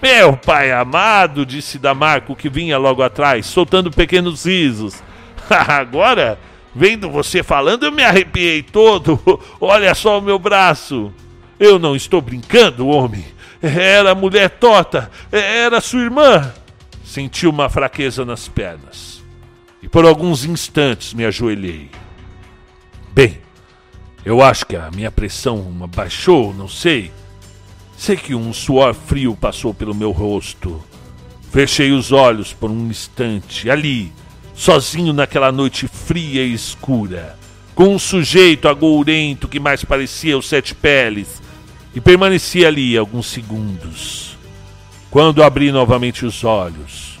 Meu 0.00 0.36
pai 0.36 0.72
amado, 0.72 1.44
disse 1.44 1.78
Damarco, 1.78 2.34
que 2.34 2.48
vinha 2.48 2.78
logo 2.78 3.02
atrás, 3.02 3.46
soltando 3.46 3.90
pequenos 3.90 4.46
risos. 4.46 5.02
Agora, 5.48 6.38
vendo 6.74 7.10
você 7.10 7.42
falando, 7.42 7.84
eu 7.84 7.92
me 7.92 8.02
arrepiei 8.02 8.62
todo. 8.62 9.20
Olha 9.60 9.94
só 9.94 10.18
o 10.18 10.22
meu 10.22 10.38
braço. 10.38 11.12
Eu 11.60 11.78
não 11.78 11.94
estou 11.94 12.20
brincando, 12.20 12.88
homem. 12.88 13.24
Era 13.62 14.10
a 14.10 14.14
mulher 14.14 14.48
torta, 14.50 15.08
era 15.30 15.80
sua 15.80 16.00
irmã. 16.00 16.52
Senti 17.04 17.46
uma 17.46 17.68
fraqueza 17.68 18.24
nas 18.24 18.48
pernas 18.48 19.22
e 19.82 19.88
por 19.88 20.06
alguns 20.06 20.44
instantes 20.44 21.12
me 21.12 21.24
ajoelhei. 21.24 21.90
Bem, 23.14 23.38
eu 24.24 24.40
acho 24.40 24.64
que 24.64 24.74
a 24.74 24.90
minha 24.90 25.10
pressão 25.10 25.60
baixou, 25.94 26.54
não 26.54 26.66
sei. 26.66 27.12
Sei 27.94 28.16
que 28.16 28.34
um 28.34 28.54
suor 28.54 28.94
frio 28.94 29.36
passou 29.36 29.74
pelo 29.74 29.94
meu 29.94 30.12
rosto. 30.12 30.82
Fechei 31.50 31.92
os 31.92 32.10
olhos 32.10 32.54
por 32.54 32.70
um 32.70 32.88
instante, 32.88 33.68
ali, 33.68 34.10
sozinho 34.54 35.12
naquela 35.12 35.52
noite 35.52 35.86
fria 35.86 36.42
e 36.42 36.54
escura, 36.54 37.38
com 37.74 37.94
um 37.94 37.98
sujeito 37.98 38.66
agourento 38.66 39.46
que 39.46 39.60
mais 39.60 39.84
parecia 39.84 40.38
os 40.38 40.48
sete 40.48 40.74
peles, 40.74 41.42
e 41.94 42.00
permaneci 42.00 42.64
ali 42.64 42.96
alguns 42.96 43.26
segundos. 43.26 44.38
Quando 45.10 45.42
abri 45.42 45.70
novamente 45.70 46.24
os 46.24 46.42
olhos, 46.42 47.18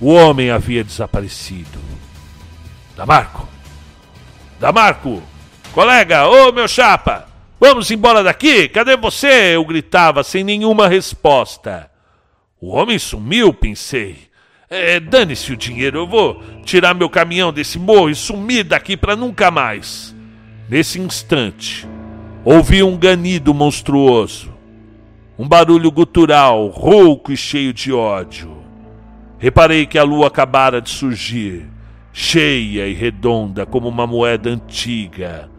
o 0.00 0.12
homem 0.12 0.50
havia 0.50 0.84
desaparecido. 0.84 1.80
Damarco! 2.96 3.53
Damarco! 4.64 5.22
Colega, 5.74 6.26
ô 6.26 6.50
meu 6.50 6.66
chapa! 6.66 7.28
Vamos 7.60 7.90
embora 7.90 8.22
daqui? 8.22 8.66
Cadê 8.66 8.96
você? 8.96 9.56
Eu 9.56 9.64
gritava 9.66 10.24
sem 10.24 10.42
nenhuma 10.42 10.88
resposta. 10.88 11.90
O 12.58 12.68
homem 12.74 12.98
sumiu, 12.98 13.52
pensei. 13.52 14.16
É, 14.70 14.98
Dane-se 14.98 15.52
o 15.52 15.56
dinheiro, 15.56 15.98
eu 15.98 16.06
vou 16.06 16.42
tirar 16.64 16.94
meu 16.94 17.10
caminhão 17.10 17.52
desse 17.52 17.78
morro 17.78 18.08
e 18.08 18.14
sumir 18.14 18.64
daqui 18.64 18.96
para 18.96 19.14
nunca 19.14 19.50
mais. 19.50 20.16
Nesse 20.66 20.98
instante, 20.98 21.86
Ouvi 22.42 22.82
um 22.82 22.96
ganido 22.96 23.52
monstruoso, 23.52 24.50
um 25.38 25.46
barulho 25.46 25.90
gutural, 25.90 26.68
rouco 26.68 27.30
e 27.32 27.36
cheio 27.36 27.74
de 27.74 27.92
ódio. 27.92 28.56
Reparei 29.38 29.84
que 29.84 29.98
a 29.98 30.02
lua 30.02 30.28
acabara 30.28 30.80
de 30.80 30.88
surgir, 30.88 31.66
cheia 32.16 32.86
e 32.86 32.94
redonda 32.94 33.66
como 33.66 33.88
uma 33.88 34.06
moeda 34.06 34.48
antiga. 34.48 35.50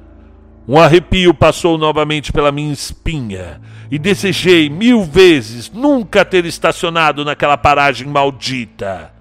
Um 0.65 0.80
arrepio 0.80 1.34
passou 1.34 1.78
novamente 1.78 2.32
pela 2.32 2.50
minha 2.50 2.72
espinha 2.72 3.60
e 3.91 4.00
desejei 4.00 4.70
mil 4.70 5.04
vezes 5.04 5.70
nunca 5.70 6.24
ter 6.24 6.46
estacionado 6.46 7.26
naquela 7.26 7.58
paragem 7.58 8.08
maldita. 8.08 9.12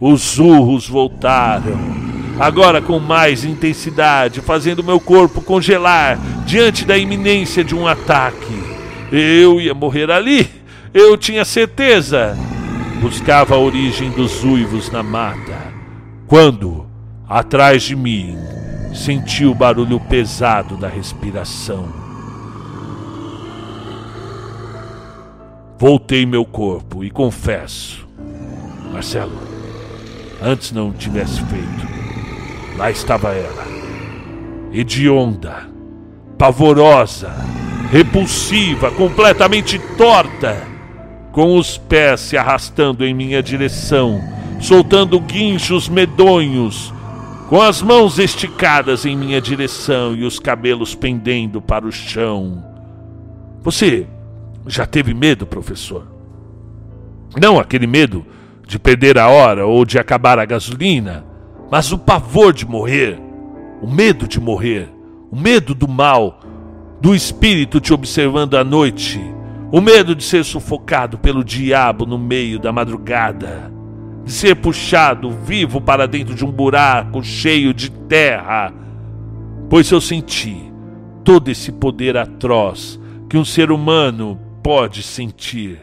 Os 0.00 0.36
urros 0.40 0.88
voltaram, 0.88 1.78
agora 2.40 2.82
com 2.82 2.98
mais 2.98 3.44
intensidade, 3.44 4.40
fazendo 4.40 4.82
meu 4.82 4.98
corpo 4.98 5.40
congelar 5.40 6.18
diante 6.44 6.84
da 6.84 6.98
iminência 6.98 7.62
de 7.62 7.74
um 7.74 7.86
ataque. 7.86 8.62
Eu 9.12 9.60
ia 9.60 9.72
morrer 9.72 10.10
ali, 10.10 10.50
eu 10.92 11.16
tinha 11.16 11.44
certeza. 11.44 12.36
Buscava 13.00 13.54
a 13.54 13.58
origem 13.58 14.10
dos 14.10 14.42
uivos 14.42 14.90
na 14.90 15.04
mata, 15.04 15.63
quando, 16.34 16.84
atrás 17.28 17.84
de 17.84 17.94
mim, 17.94 18.36
senti 18.92 19.46
o 19.46 19.54
barulho 19.54 20.00
pesado 20.00 20.76
da 20.76 20.88
respiração. 20.88 21.86
Voltei 25.78 26.26
meu 26.26 26.44
corpo 26.44 27.04
e 27.04 27.10
confesso, 27.12 28.04
Marcelo, 28.92 29.38
antes 30.42 30.72
não 30.72 30.90
tivesse 30.90 31.40
feito. 31.42 32.76
Lá 32.76 32.90
estava 32.90 33.32
ela, 33.32 33.64
hedionda, 34.72 35.68
pavorosa, 36.36 37.32
repulsiva, 37.92 38.90
completamente 38.90 39.78
torta, 39.96 40.66
com 41.30 41.56
os 41.56 41.78
pés 41.78 42.22
se 42.22 42.36
arrastando 42.36 43.04
em 43.04 43.14
minha 43.14 43.40
direção, 43.40 44.20
soltando 44.60 45.20
guinchos 45.20 45.88
medonhos 45.88 46.92
com 47.48 47.60
as 47.60 47.82
mãos 47.82 48.18
esticadas 48.18 49.04
em 49.04 49.16
minha 49.16 49.40
direção 49.40 50.14
e 50.14 50.24
os 50.24 50.38
cabelos 50.38 50.94
pendendo 50.94 51.60
para 51.60 51.86
o 51.86 51.92
chão. 51.92 52.64
Você 53.62 54.06
já 54.66 54.86
teve 54.86 55.12
medo, 55.12 55.46
professor? 55.46 56.06
Não 57.40 57.58
aquele 57.58 57.86
medo 57.86 58.24
de 58.66 58.78
perder 58.78 59.18
a 59.18 59.28
hora 59.28 59.66
ou 59.66 59.84
de 59.84 59.98
acabar 59.98 60.38
a 60.38 60.44
gasolina, 60.44 61.24
mas 61.70 61.92
o 61.92 61.98
pavor 61.98 62.52
de 62.52 62.66
morrer, 62.66 63.20
o 63.82 63.90
medo 63.90 64.26
de 64.26 64.40
morrer, 64.40 64.88
o 65.30 65.36
medo 65.36 65.74
do 65.74 65.86
mal, 65.86 66.40
do 67.00 67.14
espírito 67.14 67.80
te 67.80 67.92
observando 67.92 68.56
à 68.56 68.64
noite, 68.64 69.20
o 69.70 69.80
medo 69.80 70.14
de 70.14 70.24
ser 70.24 70.44
sufocado 70.44 71.18
pelo 71.18 71.44
diabo 71.44 72.06
no 72.06 72.16
meio 72.16 72.58
da 72.58 72.72
madrugada 72.72 73.74
ser 74.26 74.56
puxado 74.56 75.30
vivo 75.30 75.80
para 75.80 76.06
dentro 76.06 76.34
de 76.34 76.44
um 76.44 76.50
buraco 76.50 77.22
cheio 77.22 77.74
de 77.74 77.90
terra, 77.90 78.72
pois 79.68 79.90
eu 79.90 80.00
senti 80.00 80.72
todo 81.22 81.50
esse 81.50 81.72
poder 81.72 82.16
atroz 82.16 83.00
que 83.28 83.38
um 83.38 83.44
ser 83.44 83.70
humano 83.70 84.38
pode 84.62 85.02
sentir. 85.02 85.80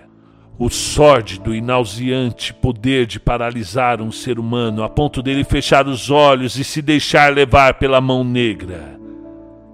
O 0.58 0.70
sórdido 0.70 1.56
e 1.56 1.62
nauseante 1.62 2.54
poder 2.54 3.08
de 3.08 3.20
paralisar 3.20 4.00
um 4.00 4.12
ser 4.12 4.38
humano 4.38 4.84
a 4.84 4.90
ponto 4.90 5.24
dele 5.24 5.44
fechar 5.44 5.88
os 5.88 6.12
olhos 6.12 6.56
e 6.56 6.64
se 6.64 6.84
deixar 6.84 7.34
levar 7.34 7.76
pela 7.76 8.00
mão 8.00 8.24
negra. 8.24 9.00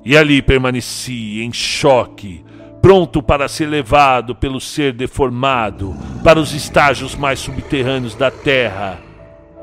E 0.06 0.16
ali 0.16 0.42
permaneci 0.42 1.42
em 1.42 1.52
choque, 1.52 2.42
pronto 2.88 3.21
para 3.21 3.50
ser 3.50 3.65
levado 3.65 4.34
pelo 4.34 4.62
ser 4.62 4.93
deformado 4.93 5.93
para 6.23 6.39
os 6.39 6.54
estágios 6.54 7.17
mais 7.17 7.38
subterrâneos 7.38 8.15
da 8.15 8.32
terra. 8.32 8.97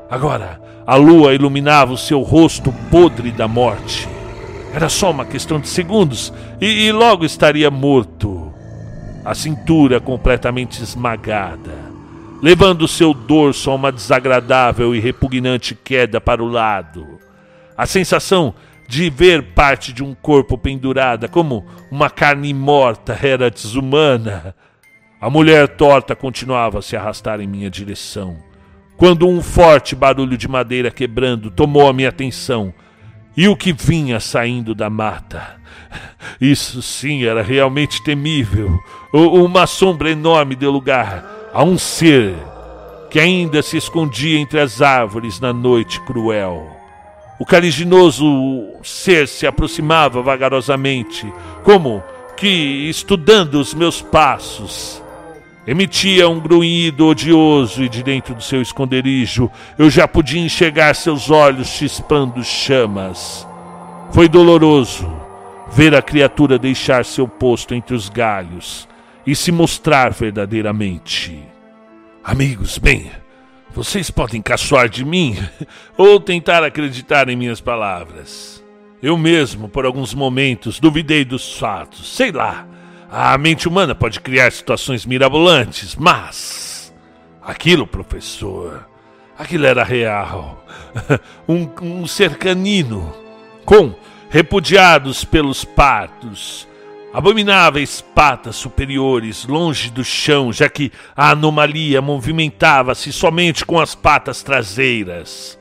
Agora, 0.07 0.61
a 0.85 0.95
lua 0.95 1.33
iluminava 1.33 1.91
o 1.91 1.97
seu 1.97 2.21
rosto 2.21 2.71
podre 2.91 3.31
da 3.31 3.47
morte. 3.47 4.07
Era 4.71 4.89
só 4.89 5.09
uma 5.09 5.25
questão 5.25 5.59
de 5.59 5.67
segundos 5.67 6.31
e, 6.61 6.85
e 6.85 6.91
logo 6.91 7.25
estaria 7.25 7.71
morto. 7.71 8.53
A 9.25 9.33
cintura 9.33 9.99
completamente 9.99 10.83
esmagada, 10.83 11.73
levando 12.43 12.87
seu 12.87 13.11
dorso 13.11 13.71
a 13.71 13.73
uma 13.73 13.91
desagradável 13.91 14.93
e 14.93 14.99
repugnante 14.99 15.73
queda 15.73 16.21
para 16.21 16.43
o 16.43 16.47
lado. 16.47 17.19
A 17.75 17.87
sensação 17.87 18.53
de 18.87 19.09
ver 19.09 19.53
parte 19.53 19.91
de 19.91 20.03
um 20.03 20.13
corpo 20.13 20.57
pendurada 20.57 21.27
como 21.27 21.65
uma 21.91 22.09
carne 22.09 22.53
morta 22.53 23.17
era 23.21 23.49
desumana. 23.49 24.55
A 25.19 25.29
mulher 25.29 25.69
torta 25.69 26.15
continuava 26.15 26.79
a 26.79 26.81
se 26.81 26.95
arrastar 26.95 27.39
em 27.39 27.47
minha 27.47 27.69
direção, 27.69 28.37
quando 28.95 29.27
um 29.27 29.41
forte 29.41 29.95
barulho 29.95 30.37
de 30.37 30.47
madeira 30.47 30.91
quebrando 30.91 31.49
tomou 31.49 31.87
a 31.87 31.93
minha 31.93 32.09
atenção 32.09 32.73
e 33.35 33.47
o 33.47 33.55
que 33.55 33.73
vinha 33.73 34.19
saindo 34.19 34.75
da 34.75 34.89
mata. 34.89 35.59
Isso 36.39 36.81
sim 36.81 37.23
era 37.23 37.41
realmente 37.41 38.03
temível. 38.03 38.77
Uma 39.11 39.65
sombra 39.65 40.09
enorme 40.09 40.55
deu 40.55 40.71
lugar 40.71 41.49
a 41.53 41.63
um 41.63 41.77
ser 41.77 42.35
que 43.09 43.19
ainda 43.19 43.61
se 43.61 43.77
escondia 43.77 44.37
entre 44.37 44.59
as 44.59 44.81
árvores 44.81 45.39
na 45.39 45.53
noite 45.53 46.01
cruel. 46.01 46.74
O 47.37 47.45
caliginoso 47.45 48.25
ser 48.83 49.27
se 49.27 49.45
aproximava 49.45 50.21
vagarosamente, 50.21 51.31
como 51.63 52.01
que 52.37 52.89
estudando 52.89 53.55
os 53.55 53.73
meus 53.73 54.01
passos. 54.01 55.03
Emitia 55.67 56.29
um 56.29 56.39
grunhido 56.39 57.07
odioso 57.07 57.83
e 57.83 57.89
de 57.89 58.03
dentro 58.03 58.35
do 58.35 58.43
seu 58.43 58.61
esconderijo 58.61 59.49
eu 59.79 59.89
já 59.89 60.07
podia 60.07 60.39
enxergar 60.39 60.93
seus 60.95 61.31
olhos 61.31 61.67
chispando 61.67 62.43
chamas. 62.43 63.47
Foi 64.11 64.29
doloroso 64.29 65.11
ver 65.71 65.95
a 65.95 66.01
criatura 66.01 66.59
deixar 66.59 67.03
seu 67.03 67.27
posto 67.27 67.73
entre 67.73 67.95
os 67.95 68.09
galhos 68.09 68.87
e 69.25 69.35
se 69.35 69.51
mostrar 69.51 70.13
verdadeiramente. 70.13 71.43
Amigos, 72.23 72.77
bem, 72.77 73.11
vocês 73.75 74.09
podem 74.09 74.41
caçoar 74.41 74.87
de 74.87 75.03
mim 75.03 75.37
ou 75.97 76.17
tentar 76.17 76.63
acreditar 76.63 77.27
em 77.27 77.35
minhas 77.35 77.59
palavras. 77.59 78.63
Eu 79.03 79.17
mesmo, 79.17 79.67
por 79.67 79.85
alguns 79.85 80.13
momentos, 80.13 80.79
duvidei 80.79 81.25
dos 81.25 81.59
fatos. 81.59 82.15
Sei 82.15 82.31
lá, 82.31 82.65
a 83.11 83.37
mente 83.37 83.67
humana 83.67 83.93
pode 83.93 84.21
criar 84.21 84.49
situações 84.51 85.05
mirabolantes, 85.05 85.93
mas. 85.95 86.93
Aquilo, 87.41 87.85
professor, 87.85 88.87
aquilo 89.37 89.65
era 89.65 89.83
real. 89.83 90.65
um, 91.45 91.69
um 91.81 92.07
ser 92.07 92.37
canino, 92.37 93.13
com 93.65 93.93
repudiados 94.29 95.25
pelos 95.25 95.65
partos 95.65 96.65
abomináveis 97.15 98.01
patas 98.01 98.57
superiores 98.57 99.45
longe 99.45 99.89
do 99.89 100.03
chão, 100.03 100.51
já 100.51 100.67
que 100.67 100.91
a 101.15 101.31
anomalia 101.31 102.01
movimentava-se 102.01 103.13
somente 103.13 103.65
com 103.65 103.79
as 103.79 103.95
patas 103.95 104.43
traseiras, 104.43 105.57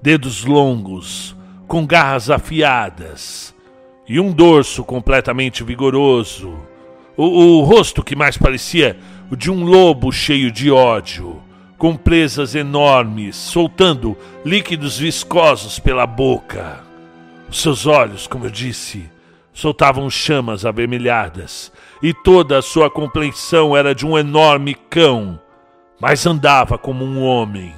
dedos 0.00 0.46
longos, 0.46 1.36
com 1.68 1.84
garras 1.84 2.30
afiadas 2.30 3.54
e 4.08 4.18
um 4.18 4.32
dorso 4.32 4.82
completamente 4.82 5.62
vigoroso. 5.62 6.56
O, 7.18 7.24
o 7.24 7.60
rosto 7.64 8.02
que 8.02 8.16
mais 8.16 8.38
parecia 8.38 8.96
o 9.30 9.36
de 9.36 9.50
um 9.50 9.62
lobo 9.62 10.10
cheio 10.10 10.50
de 10.50 10.70
ódio, 10.70 11.42
com 11.76 11.94
presas 11.98 12.54
enormes, 12.54 13.36
soltando 13.36 14.16
líquidos 14.42 14.96
viscosos 14.96 15.78
pela 15.78 16.06
boca. 16.06 16.82
Os 17.46 17.60
seus 17.60 17.84
olhos, 17.84 18.26
como 18.26 18.46
eu 18.46 18.50
disse, 18.50 19.12
soltavam 19.54 20.10
chamas 20.10 20.66
avermelhadas, 20.66 21.72
e 22.02 22.12
toda 22.12 22.58
a 22.58 22.62
sua 22.62 22.90
complexão 22.90 23.74
era 23.74 23.94
de 23.94 24.04
um 24.04 24.18
enorme 24.18 24.74
cão, 24.90 25.40
mas 26.00 26.26
andava 26.26 26.76
como 26.76 27.04
um 27.04 27.22
homem 27.22 27.72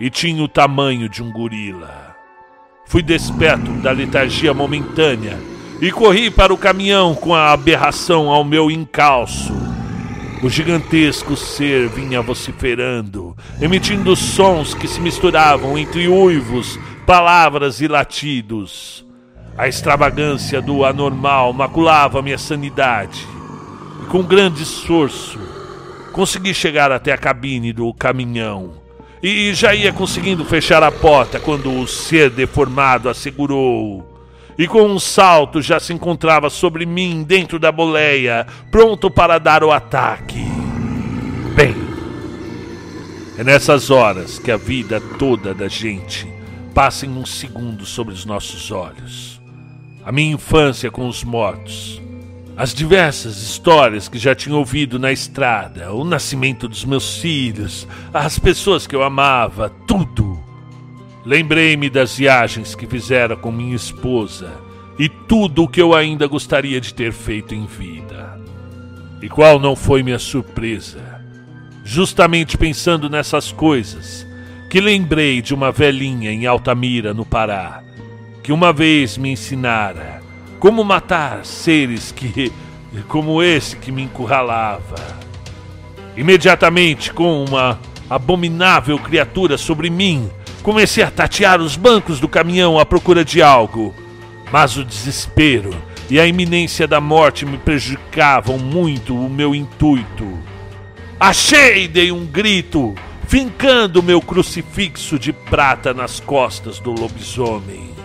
e 0.00 0.08
tinha 0.08 0.42
o 0.42 0.48
tamanho 0.48 1.08
de 1.08 1.22
um 1.22 1.32
gorila. 1.32 2.16
Fui 2.86 3.02
desperto 3.02 3.70
da 3.82 3.90
letargia 3.90 4.54
momentânea 4.54 5.38
e 5.80 5.90
corri 5.90 6.30
para 6.30 6.54
o 6.54 6.58
caminhão 6.58 7.14
com 7.14 7.34
a 7.34 7.52
aberração 7.52 8.30
ao 8.30 8.44
meu 8.44 8.70
encalço. 8.70 9.52
O 10.42 10.48
gigantesco 10.48 11.36
ser 11.36 11.88
vinha 11.88 12.22
vociferando, 12.22 13.36
emitindo 13.60 14.14
sons 14.14 14.72
que 14.72 14.86
se 14.86 15.00
misturavam 15.00 15.76
entre 15.76 16.06
uivos, 16.06 16.78
palavras 17.04 17.80
e 17.80 17.88
latidos. 17.88 19.07
A 19.58 19.66
extravagância 19.66 20.62
do 20.62 20.84
anormal 20.84 21.52
maculava 21.52 22.22
minha 22.22 22.38
sanidade. 22.38 23.26
E 24.04 24.06
com 24.06 24.22
grande 24.22 24.62
esforço, 24.62 25.36
consegui 26.12 26.54
chegar 26.54 26.92
até 26.92 27.12
a 27.12 27.18
cabine 27.18 27.72
do 27.72 27.92
caminhão. 27.92 28.74
E 29.20 29.52
já 29.52 29.74
ia 29.74 29.92
conseguindo 29.92 30.44
fechar 30.44 30.80
a 30.84 30.92
porta 30.92 31.40
quando 31.40 31.76
o 31.76 31.88
ser 31.88 32.30
deformado 32.30 33.08
assegurou. 33.08 34.06
E 34.56 34.68
com 34.68 34.82
um 34.82 35.00
salto 35.00 35.60
já 35.60 35.80
se 35.80 35.92
encontrava 35.92 36.48
sobre 36.50 36.86
mim 36.86 37.24
dentro 37.24 37.58
da 37.58 37.72
boleia, 37.72 38.46
pronto 38.70 39.10
para 39.10 39.38
dar 39.38 39.64
o 39.64 39.72
ataque. 39.72 40.40
Bem, 41.56 41.74
é 43.36 43.42
nessas 43.42 43.90
horas 43.90 44.38
que 44.38 44.52
a 44.52 44.56
vida 44.56 45.00
toda 45.18 45.52
da 45.52 45.66
gente 45.66 46.32
passa 46.72 47.06
em 47.06 47.10
um 47.10 47.26
segundo 47.26 47.84
sobre 47.84 48.14
os 48.14 48.24
nossos 48.24 48.70
olhos. 48.70 49.37
A 50.08 50.12
minha 50.12 50.32
infância 50.32 50.90
com 50.90 51.06
os 51.06 51.22
mortos, 51.22 52.00
as 52.56 52.72
diversas 52.72 53.42
histórias 53.42 54.08
que 54.08 54.18
já 54.18 54.34
tinha 54.34 54.56
ouvido 54.56 54.98
na 54.98 55.12
estrada, 55.12 55.92
o 55.92 56.02
nascimento 56.02 56.66
dos 56.66 56.82
meus 56.82 57.18
filhos, 57.18 57.86
as 58.14 58.38
pessoas 58.38 58.86
que 58.86 58.96
eu 58.96 59.02
amava, 59.02 59.68
tudo. 59.86 60.42
Lembrei-me 61.26 61.90
das 61.90 62.16
viagens 62.16 62.74
que 62.74 62.86
fizera 62.86 63.36
com 63.36 63.52
minha 63.52 63.76
esposa 63.76 64.50
e 64.98 65.10
tudo 65.10 65.64
o 65.64 65.68
que 65.68 65.82
eu 65.82 65.94
ainda 65.94 66.26
gostaria 66.26 66.80
de 66.80 66.94
ter 66.94 67.12
feito 67.12 67.54
em 67.54 67.66
vida. 67.66 68.40
E 69.20 69.28
qual 69.28 69.60
não 69.60 69.76
foi 69.76 70.02
minha 70.02 70.18
surpresa? 70.18 71.22
Justamente 71.84 72.56
pensando 72.56 73.10
nessas 73.10 73.52
coisas, 73.52 74.26
que 74.70 74.80
lembrei 74.80 75.42
de 75.42 75.52
uma 75.52 75.70
velhinha 75.70 76.32
em 76.32 76.46
Altamira, 76.46 77.12
no 77.12 77.26
Pará, 77.26 77.82
que 78.48 78.52
uma 78.52 78.72
vez 78.72 79.18
me 79.18 79.32
ensinara 79.32 80.22
como 80.58 80.82
matar 80.82 81.44
seres 81.44 82.10
que 82.10 82.50
como 83.06 83.42
esse 83.42 83.76
que 83.76 83.92
me 83.92 84.00
encurralava. 84.00 84.96
Imediatamente, 86.16 87.12
com 87.12 87.44
uma 87.44 87.78
abominável 88.08 88.98
criatura 88.98 89.58
sobre 89.58 89.90
mim, 89.90 90.30
comecei 90.62 91.04
a 91.04 91.10
tatear 91.10 91.60
os 91.60 91.76
bancos 91.76 92.20
do 92.20 92.26
caminhão 92.26 92.78
à 92.78 92.86
procura 92.86 93.22
de 93.22 93.42
algo. 93.42 93.94
Mas 94.50 94.78
o 94.78 94.84
desespero 94.84 95.76
e 96.08 96.18
a 96.18 96.26
iminência 96.26 96.88
da 96.88 97.02
morte 97.02 97.44
me 97.44 97.58
prejudicavam 97.58 98.56
muito 98.56 99.14
o 99.14 99.28
meu 99.28 99.54
intuito. 99.54 100.38
Achei! 101.20 101.86
dei 101.86 102.10
um 102.10 102.24
grito, 102.24 102.94
fincando 103.26 104.02
meu 104.02 104.22
crucifixo 104.22 105.18
de 105.18 105.34
prata 105.34 105.92
nas 105.92 106.18
costas 106.18 106.78
do 106.78 106.92
lobisomem. 106.92 107.97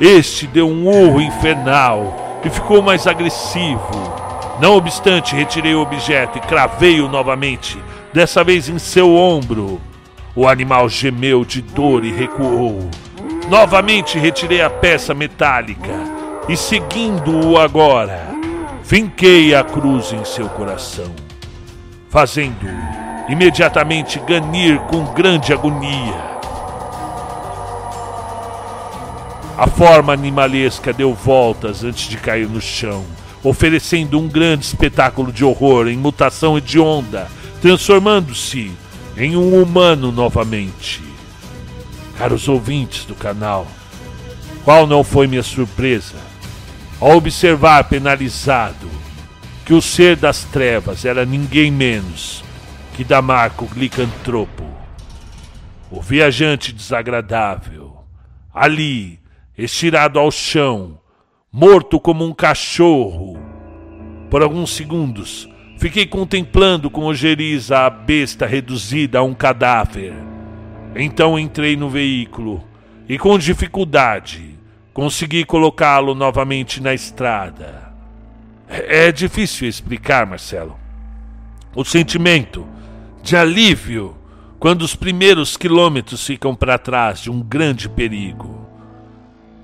Este 0.00 0.46
deu 0.46 0.68
um 0.68 0.86
urro 0.88 1.20
infernal 1.20 2.40
e 2.44 2.50
ficou 2.50 2.82
mais 2.82 3.06
agressivo. 3.06 4.14
Não 4.60 4.76
obstante, 4.76 5.34
retirei 5.34 5.74
o 5.74 5.82
objeto 5.82 6.38
e 6.38 6.40
cravei-o 6.40 7.08
novamente, 7.08 7.78
dessa 8.12 8.42
vez 8.44 8.68
em 8.68 8.78
seu 8.78 9.14
ombro. 9.14 9.80
O 10.34 10.48
animal 10.48 10.88
gemeu 10.88 11.44
de 11.44 11.62
dor 11.62 12.04
e 12.04 12.12
recuou. 12.12 12.88
Novamente 13.48 14.18
retirei 14.18 14.62
a 14.62 14.70
peça 14.70 15.14
metálica 15.14 15.92
e, 16.48 16.56
seguindo-o 16.56 17.58
agora, 17.58 18.34
finquei 18.82 19.54
a 19.54 19.62
cruz 19.62 20.12
em 20.12 20.24
seu 20.24 20.48
coração, 20.48 21.12
fazendo-o 22.08 23.04
imediatamente 23.28 24.18
ganir 24.20 24.78
com 24.80 25.04
grande 25.12 25.52
agonia. 25.52 26.33
A 29.56 29.68
forma 29.68 30.12
animalesca 30.12 30.92
deu 30.92 31.14
voltas 31.14 31.84
antes 31.84 32.08
de 32.08 32.16
cair 32.16 32.48
no 32.48 32.60
chão, 32.60 33.04
oferecendo 33.42 34.18
um 34.18 34.26
grande 34.26 34.64
espetáculo 34.64 35.32
de 35.32 35.44
horror 35.44 35.86
em 35.86 35.96
mutação 35.96 36.58
hedionda, 36.58 37.28
transformando-se 37.62 38.72
em 39.16 39.36
um 39.36 39.62
humano 39.62 40.10
novamente. 40.10 41.02
Caros 42.18 42.48
ouvintes 42.48 43.04
do 43.04 43.14
canal, 43.14 43.66
qual 44.64 44.88
não 44.88 45.04
foi 45.04 45.28
minha 45.28 45.42
surpresa 45.42 46.16
ao 47.00 47.16
observar 47.16 47.84
penalizado 47.84 48.90
que 49.64 49.72
o 49.72 49.80
ser 49.80 50.16
das 50.16 50.44
trevas 50.44 51.04
era 51.04 51.24
ninguém 51.24 51.70
menos 51.70 52.42
que 52.96 53.04
Damarco 53.04 53.66
Glicantropo, 53.66 54.64
o 55.90 56.00
viajante 56.00 56.72
desagradável, 56.72 57.96
ali 58.52 59.23
estirado 59.56 60.18
ao 60.18 60.30
chão, 60.30 60.98
morto 61.52 62.00
como 62.00 62.24
um 62.24 62.32
cachorro. 62.32 63.38
Por 64.30 64.42
alguns 64.42 64.70
segundos, 64.74 65.48
fiquei 65.78 66.06
contemplando 66.06 66.90
com 66.90 67.04
ojeriza 67.04 67.78
a 67.78 67.90
besta 67.90 68.46
reduzida 68.46 69.18
a 69.18 69.22
um 69.22 69.34
cadáver. 69.34 70.14
Então 70.96 71.38
entrei 71.38 71.76
no 71.76 71.88
veículo 71.88 72.62
e, 73.08 73.18
com 73.18 73.38
dificuldade, 73.38 74.58
consegui 74.92 75.44
colocá-lo 75.44 76.14
novamente 76.14 76.82
na 76.82 76.94
estrada. 76.94 77.92
É, 78.68 79.08
é 79.08 79.12
difícil 79.12 79.68
explicar, 79.68 80.26
Marcelo. 80.26 80.78
O 81.74 81.84
sentimento 81.84 82.66
de 83.22 83.36
alívio 83.36 84.16
quando 84.58 84.82
os 84.82 84.96
primeiros 84.96 85.56
quilômetros 85.56 86.26
ficam 86.26 86.54
para 86.54 86.78
trás 86.78 87.20
de 87.20 87.30
um 87.30 87.42
grande 87.42 87.88
perigo. 87.88 88.63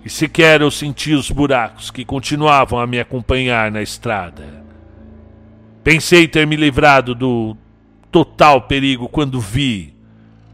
E 0.04 0.08
sequer 0.08 0.62
eu 0.62 0.70
senti 0.70 1.12
os 1.12 1.30
buracos 1.30 1.90
que 1.90 2.04
continuavam 2.04 2.78
a 2.78 2.86
me 2.86 2.98
acompanhar 2.98 3.70
na 3.70 3.82
estrada. 3.82 4.64
Pensei 5.84 6.26
ter 6.26 6.46
me 6.46 6.56
livrado 6.56 7.14
do 7.14 7.56
total 8.10 8.62
perigo 8.62 9.08
quando 9.08 9.40
vi, 9.40 9.94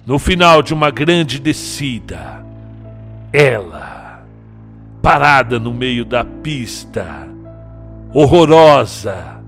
no 0.05 0.19
final 0.19 0.63
de 0.63 0.75
uma 0.75 0.91
grande 0.91 1.39
descida, 1.39 2.45
ela, 3.33 4.25
parada 5.01 5.59
no 5.59 5.73
meio 5.73 6.05
da 6.05 6.25
pista, 6.25 7.29
horrorosa, 8.13 9.41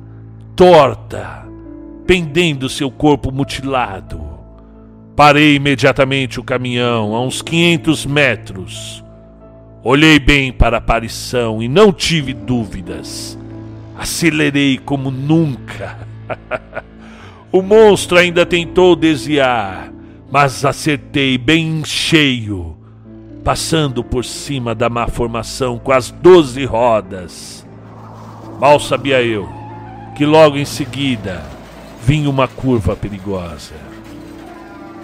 torta, 0.54 1.46
pendendo 2.06 2.68
seu 2.68 2.90
corpo 2.90 3.32
mutilado. 3.32 4.20
Parei 5.14 5.56
imediatamente 5.56 6.38
o 6.38 6.44
caminhão 6.44 7.14
a 7.14 7.20
uns 7.20 7.42
500 7.42 8.06
metros 8.06 9.04
Olhei 9.82 10.18
bem 10.18 10.52
para 10.52 10.76
a 10.76 10.78
aparição 10.78 11.62
e 11.62 11.68
não 11.68 11.92
tive 11.92 12.34
dúvidas. 12.34 13.38
Acelerei 13.96 14.76
como 14.76 15.10
nunca. 15.10 16.06
o 17.52 17.62
monstro 17.62 18.18
ainda 18.18 18.44
tentou 18.44 18.96
desviar, 18.96 19.92
mas 20.30 20.64
acertei 20.64 21.38
bem 21.38 21.84
cheio, 21.84 22.76
passando 23.44 24.02
por 24.02 24.24
cima 24.24 24.74
da 24.74 24.90
má 24.90 25.06
formação 25.06 25.78
com 25.78 25.92
as 25.92 26.10
doze 26.10 26.64
rodas. 26.64 27.64
Mal 28.60 28.80
sabia 28.80 29.22
eu 29.22 29.48
que 30.16 30.26
logo 30.26 30.56
em 30.56 30.64
seguida 30.64 31.44
vinha 32.04 32.28
uma 32.28 32.48
curva 32.48 32.96
perigosa. 32.96 33.74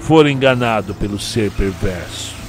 Fora 0.01 0.29
enganado 0.29 0.93
pelo 0.95 1.21
ser 1.21 1.53
perverso. 1.53 2.44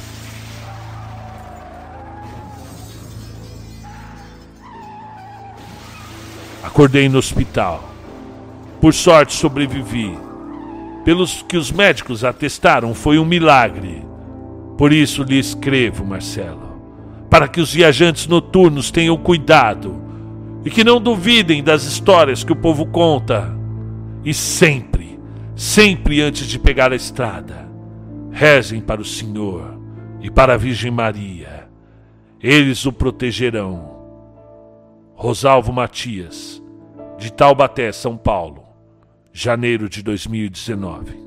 Acordei 6.75 7.07
no 7.07 7.19
hospital. 7.19 7.89
Por 8.81 8.93
sorte, 8.93 9.33
sobrevivi. 9.33 10.13
Pelos 11.05 11.41
que 11.41 11.55
os 11.55 11.71
médicos 11.71 12.21
atestaram, 12.25 12.93
foi 12.93 13.17
um 13.17 13.23
milagre. 13.23 14.05
Por 14.77 14.91
isso 14.91 15.23
lhe 15.23 15.39
escrevo, 15.39 16.03
Marcelo, 16.03 16.77
para 17.29 17.47
que 17.47 17.61
os 17.61 17.73
viajantes 17.73 18.27
noturnos 18.27 18.91
tenham 18.91 19.15
cuidado 19.15 20.01
e 20.65 20.69
que 20.69 20.83
não 20.83 20.99
duvidem 20.99 21.63
das 21.63 21.85
histórias 21.85 22.43
que 22.43 22.51
o 22.51 22.57
povo 22.57 22.85
conta. 22.87 23.55
E 24.25 24.33
sempre, 24.33 25.17
sempre 25.55 26.19
antes 26.19 26.45
de 26.45 26.59
pegar 26.59 26.91
a 26.91 26.97
estrada, 26.97 27.69
rezem 28.31 28.81
para 28.81 28.99
o 28.99 29.05
Senhor 29.05 29.79
e 30.19 30.29
para 30.29 30.55
a 30.55 30.57
Virgem 30.57 30.91
Maria. 30.91 31.69
Eles 32.43 32.85
o 32.85 32.91
protegerão. 32.91 33.95
Rosalvo 35.15 35.71
Matias, 35.71 36.61
de 37.17 37.31
Taubaté, 37.31 37.91
São 37.91 38.17
Paulo, 38.17 38.63
janeiro 39.31 39.87
de 39.87 40.03
2019. 40.03 41.24